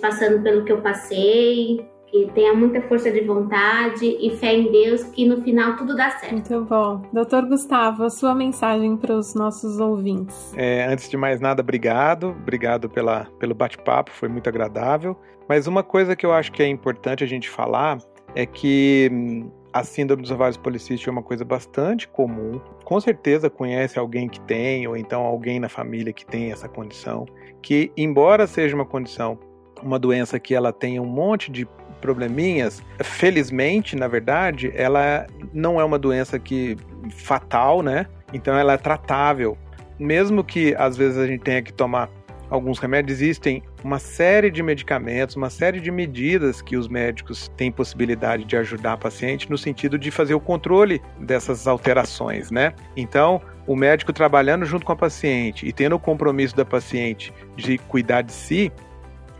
passando 0.00 0.42
pelo 0.42 0.64
que 0.64 0.72
eu 0.72 0.80
passei, 0.80 1.86
que 2.12 2.30
tenha 2.34 2.52
muita 2.52 2.82
força 2.82 3.10
de 3.10 3.22
vontade 3.22 4.04
e 4.04 4.36
fé 4.36 4.54
em 4.54 4.70
Deus, 4.70 5.02
que 5.04 5.26
no 5.26 5.40
final 5.40 5.76
tudo 5.76 5.96
dá 5.96 6.10
certo. 6.10 6.32
Muito 6.32 6.64
bom. 6.66 7.02
Doutor 7.10 7.46
Gustavo, 7.46 8.04
a 8.04 8.10
sua 8.10 8.34
mensagem 8.34 8.98
para 8.98 9.16
os 9.16 9.34
nossos 9.34 9.80
ouvintes. 9.80 10.52
É, 10.54 10.84
antes 10.84 11.08
de 11.08 11.16
mais 11.16 11.40
nada, 11.40 11.62
obrigado. 11.62 12.36
Obrigado 12.42 12.90
pela, 12.90 13.26
pelo 13.38 13.54
bate-papo, 13.54 14.10
foi 14.10 14.28
muito 14.28 14.46
agradável. 14.46 15.16
Mas 15.48 15.66
uma 15.66 15.82
coisa 15.82 16.14
que 16.14 16.26
eu 16.26 16.32
acho 16.32 16.52
que 16.52 16.62
é 16.62 16.68
importante 16.68 17.24
a 17.24 17.26
gente 17.26 17.48
falar 17.48 17.98
é 18.34 18.44
que 18.44 19.08
hum, 19.10 19.50
a 19.72 19.82
síndrome 19.82 20.22
dos 20.22 20.30
ovários 20.30 20.56
policísticos 20.56 21.08
é 21.08 21.10
uma 21.10 21.22
coisa 21.22 21.44
bastante 21.44 22.06
comum. 22.06 22.60
Com 22.84 23.00
certeza 23.00 23.48
conhece 23.48 23.98
alguém 23.98 24.28
que 24.28 24.40
tem, 24.40 24.86
ou 24.86 24.96
então 24.96 25.22
alguém 25.22 25.58
na 25.58 25.68
família 25.68 26.12
que 26.12 26.26
tem 26.26 26.52
essa 26.52 26.68
condição. 26.68 27.26
Que, 27.62 27.90
embora 27.96 28.46
seja 28.46 28.74
uma 28.74 28.84
condição, 28.84 29.38
uma 29.82 29.98
doença 29.98 30.38
que 30.38 30.54
ela 30.54 30.72
tenha 30.72 31.00
um 31.00 31.06
monte 31.06 31.50
de 31.50 31.66
probleminhas, 32.00 32.82
felizmente, 33.02 33.96
na 33.96 34.08
verdade, 34.08 34.72
ela 34.74 35.26
não 35.52 35.80
é 35.80 35.84
uma 35.84 35.98
doença 35.98 36.38
que 36.38 36.76
fatal, 37.10 37.82
né? 37.82 38.06
Então 38.32 38.56
ela 38.56 38.74
é 38.74 38.76
tratável. 38.76 39.56
Mesmo 39.98 40.42
que 40.42 40.74
às 40.76 40.96
vezes 40.96 41.16
a 41.16 41.26
gente 41.26 41.42
tenha 41.42 41.62
que 41.62 41.72
tomar 41.72 42.10
alguns 42.52 42.78
remédios, 42.78 43.18
existem 43.18 43.62
uma 43.82 43.98
série 43.98 44.50
de 44.50 44.62
medicamentos, 44.62 45.36
uma 45.36 45.48
série 45.48 45.80
de 45.80 45.90
medidas 45.90 46.60
que 46.60 46.76
os 46.76 46.86
médicos 46.86 47.50
têm 47.56 47.72
possibilidade 47.72 48.44
de 48.44 48.56
ajudar 48.58 48.92
a 48.92 48.96
paciente 48.96 49.50
no 49.50 49.56
sentido 49.56 49.98
de 49.98 50.10
fazer 50.10 50.34
o 50.34 50.40
controle 50.40 51.00
dessas 51.18 51.66
alterações, 51.66 52.50
né? 52.50 52.74
Então, 52.94 53.40
o 53.66 53.74
médico 53.74 54.12
trabalhando 54.12 54.66
junto 54.66 54.84
com 54.84 54.92
a 54.92 54.96
paciente 54.96 55.66
e 55.66 55.72
tendo 55.72 55.96
o 55.96 55.98
compromisso 55.98 56.54
da 56.54 56.64
paciente 56.64 57.32
de 57.56 57.78
cuidar 57.78 58.20
de 58.20 58.32
si, 58.32 58.70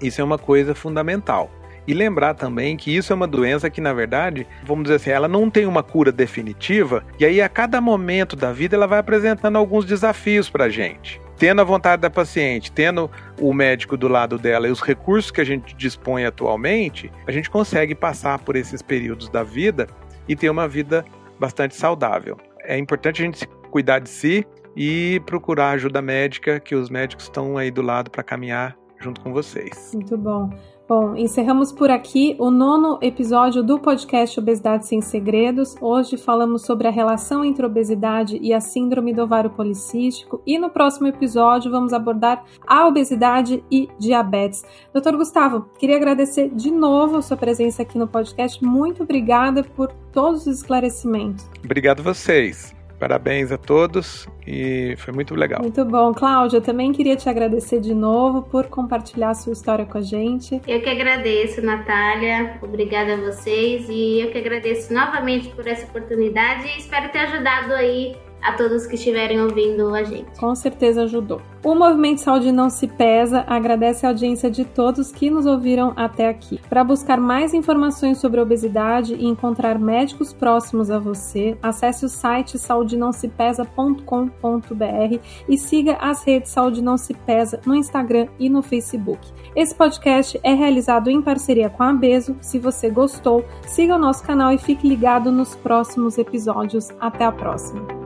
isso 0.01 0.21
é 0.21 0.25
uma 0.25 0.39
coisa 0.39 0.75
fundamental. 0.75 1.51
E 1.87 1.93
lembrar 1.93 2.33
também 2.33 2.77
que 2.77 2.97
isso 2.97 3.13
é 3.13 3.17
uma 3.17 3.27
doença 3.27 3.69
que, 3.69 3.81
na 3.81 3.93
verdade, 3.93 4.47
vamos 4.65 4.85
dizer 4.85 4.95
assim, 4.95 5.11
ela 5.11 5.29
não 5.29 5.51
tem 5.51 5.67
uma 5.67 5.83
cura 5.83 6.11
definitiva, 6.11 7.05
e 7.19 7.27
aí 7.27 7.43
a 7.43 7.49
cada 7.49 7.79
momento 7.79 8.37
da 8.37 8.53
vida 8.53 8.75
ela 8.75 8.87
vai 8.87 9.01
apresentando 9.01 9.57
alguns 9.57 9.85
desafios 9.85 10.49
para 10.49 10.65
a 10.65 10.71
gente 10.71 11.21
tendo 11.43 11.61
a 11.61 11.65
vontade 11.65 12.01
da 12.01 12.09
paciente, 12.09 12.71
tendo 12.71 13.11
o 13.41 13.53
médico 13.53 13.97
do 13.97 14.07
lado 14.07 14.39
dela 14.39 14.69
e 14.69 14.71
os 14.71 14.81
recursos 14.81 15.33
que 15.33 15.41
a 15.41 15.45
gente 15.45 15.75
dispõe 15.75 16.25
atualmente, 16.25 17.11
a 17.27 17.33
gente 17.33 17.51
consegue 17.51 17.97
passar 17.97 18.39
por 18.39 18.55
esses 18.55 18.81
períodos 18.81 19.29
da 19.29 19.43
vida 19.43 19.89
e 20.29 20.37
ter 20.37 20.49
uma 20.49 20.69
vida 20.69 21.05
bastante 21.41 21.75
saudável. 21.75 22.39
É 22.61 22.79
importante 22.79 23.21
a 23.21 23.25
gente 23.25 23.45
cuidar 23.73 23.99
de 23.99 24.09
si 24.09 24.47
e 24.77 25.21
procurar 25.27 25.71
ajuda 25.71 26.01
médica, 26.01 26.61
que 26.61 26.77
os 26.77 26.89
médicos 26.89 27.25
estão 27.25 27.59
aí 27.59 27.73
do 27.73 27.83
lado 27.83 28.09
para 28.09 28.23
caminhar 28.23 28.77
junto 29.01 29.21
com 29.21 29.33
vocês. 29.33 29.91
Muito 29.95 30.17
bom. 30.17 30.49
Bom, 30.89 31.17
encerramos 31.17 31.71
por 31.71 31.91
aqui 31.91 32.37
o 32.39 32.51
nono 32.51 32.99
episódio 33.01 33.63
do 33.63 33.79
podcast 33.79 34.39
Obesidade 34.39 34.87
Sem 34.87 35.01
Segredos. 35.01 35.77
Hoje 35.81 36.17
falamos 36.17 36.63
sobre 36.63 36.89
a 36.89 36.91
relação 36.91 37.45
entre 37.45 37.65
obesidade 37.65 38.39
e 38.43 38.53
a 38.53 38.61
síndrome 38.61 39.15
do 39.15 39.23
ovário 39.23 39.51
policístico 39.51 40.43
e 40.45 40.59
no 40.59 40.71
próximo 40.71 41.07
episódio 41.07 41.71
vamos 41.71 41.93
abordar 41.93 42.45
a 42.67 42.87
obesidade 42.87 43.65
e 43.71 43.89
diabetes. 43.99 44.65
Doutor 44.93 45.17
Gustavo, 45.17 45.71
queria 45.79 45.97
agradecer 45.97 46.51
de 46.51 46.71
novo 46.71 47.19
a 47.19 47.23
sua 47.23 47.37
presença 47.37 47.83
aqui 47.83 47.97
no 47.97 48.09
podcast. 48.09 48.63
Muito 48.63 49.05
obrigada 49.05 49.63
por 49.63 49.93
todos 50.13 50.47
os 50.47 50.59
esclarecimentos. 50.59 51.49
Obrigado 51.65 52.03
vocês. 52.03 52.75
Parabéns 53.03 53.51
a 53.51 53.59
todos 53.59 54.29
e 54.47 54.95
foi 54.99 55.13
muito 55.13 55.35
legal. 55.35 55.61
Muito 55.61 55.85
bom. 55.85 56.15
Cláudia, 56.15 56.59
eu 56.59 56.61
também 56.61 56.93
queria 56.93 57.17
te 57.17 57.29
agradecer 57.29 57.81
de 57.81 57.93
novo 57.93 58.43
por 58.43 58.69
compartilhar 58.69 59.31
a 59.31 59.35
sua 59.35 59.53
história 59.53 59.85
com 59.85 59.99
a 59.99 60.01
gente. 60.01 60.63
Eu 60.69 60.81
que 60.81 60.89
agradeço, 60.89 61.61
Natália. 61.61 62.61
Obrigada 62.63 63.15
a 63.15 63.17
vocês 63.17 63.89
e 63.89 64.21
eu 64.21 64.31
que 64.31 64.39
agradeço 64.39 64.95
novamente 64.95 65.49
por 65.49 65.67
essa 65.67 65.85
oportunidade 65.85 66.65
e 66.69 66.79
espero 66.79 67.11
ter 67.11 67.19
ajudado 67.19 67.73
aí 67.73 68.15
a 68.43 68.53
todos 68.53 68.87
que 68.87 68.97
estiverem 68.97 69.41
ouvindo 69.41 69.95
a 69.95 70.03
gente. 70.03 70.39
Com 70.39 70.55
certeza 70.55 71.05
ajudou. 71.05 71.41
O 71.65 71.77
Movimento 71.77 72.21
Saúde 72.21 72.51
Não 72.51 72.69
Se 72.69 72.89
Pesa 72.89 73.45
agradece 73.47 74.05
a 74.05 74.09
audiência 74.09 74.51
de 74.51 74.65
todos 74.65 75.13
que 75.13 75.31
nos 75.31 75.47
ouviram 75.47 75.93
até 75.95 76.29
aqui. 76.29 76.61
Para 76.69 76.83
buscar 76.83 77.21
mais 77.21 77.55
informações 77.55 78.19
sobre 78.19 78.41
obesidade 78.41 79.15
e 79.15 79.25
encontrar 79.25 79.79
médicos 79.79 80.33
próximos 80.33 80.91
a 80.91 80.99
você, 80.99 81.57
acesse 81.63 82.05
o 82.05 82.09
site 82.09 82.59
saudenãosepesa.com.br 82.59 85.19
e 85.49 85.57
siga 85.57 85.99
as 86.01 86.25
redes 86.25 86.51
Saúde 86.51 86.83
Não 86.83 86.97
Se 86.97 87.15
Pesa 87.15 87.61
no 87.65 87.77
Instagram 87.77 88.27
e 88.41 88.49
no 88.49 88.61
Facebook. 88.61 89.33
Esse 89.55 89.75
podcast 89.75 90.41
é 90.43 90.53
realizado 90.53 91.09
em 91.09 91.23
parceria 91.23 91.71
com 91.71 91.85
a 91.85 91.93
Beso. 91.93 92.37
Se 92.41 92.59
você 92.59 92.91
gostou, 92.91 93.45
siga 93.67 93.95
o 93.95 93.99
nosso 93.99 94.25
canal 94.25 94.53
e 94.53 94.59
fique 94.59 94.89
ligado 94.89 95.31
nos 95.31 95.55
próximos 95.55 96.19
episódios. 96.19 96.89
Até 96.99 97.25
a 97.25 97.31
próxima! 97.31 98.02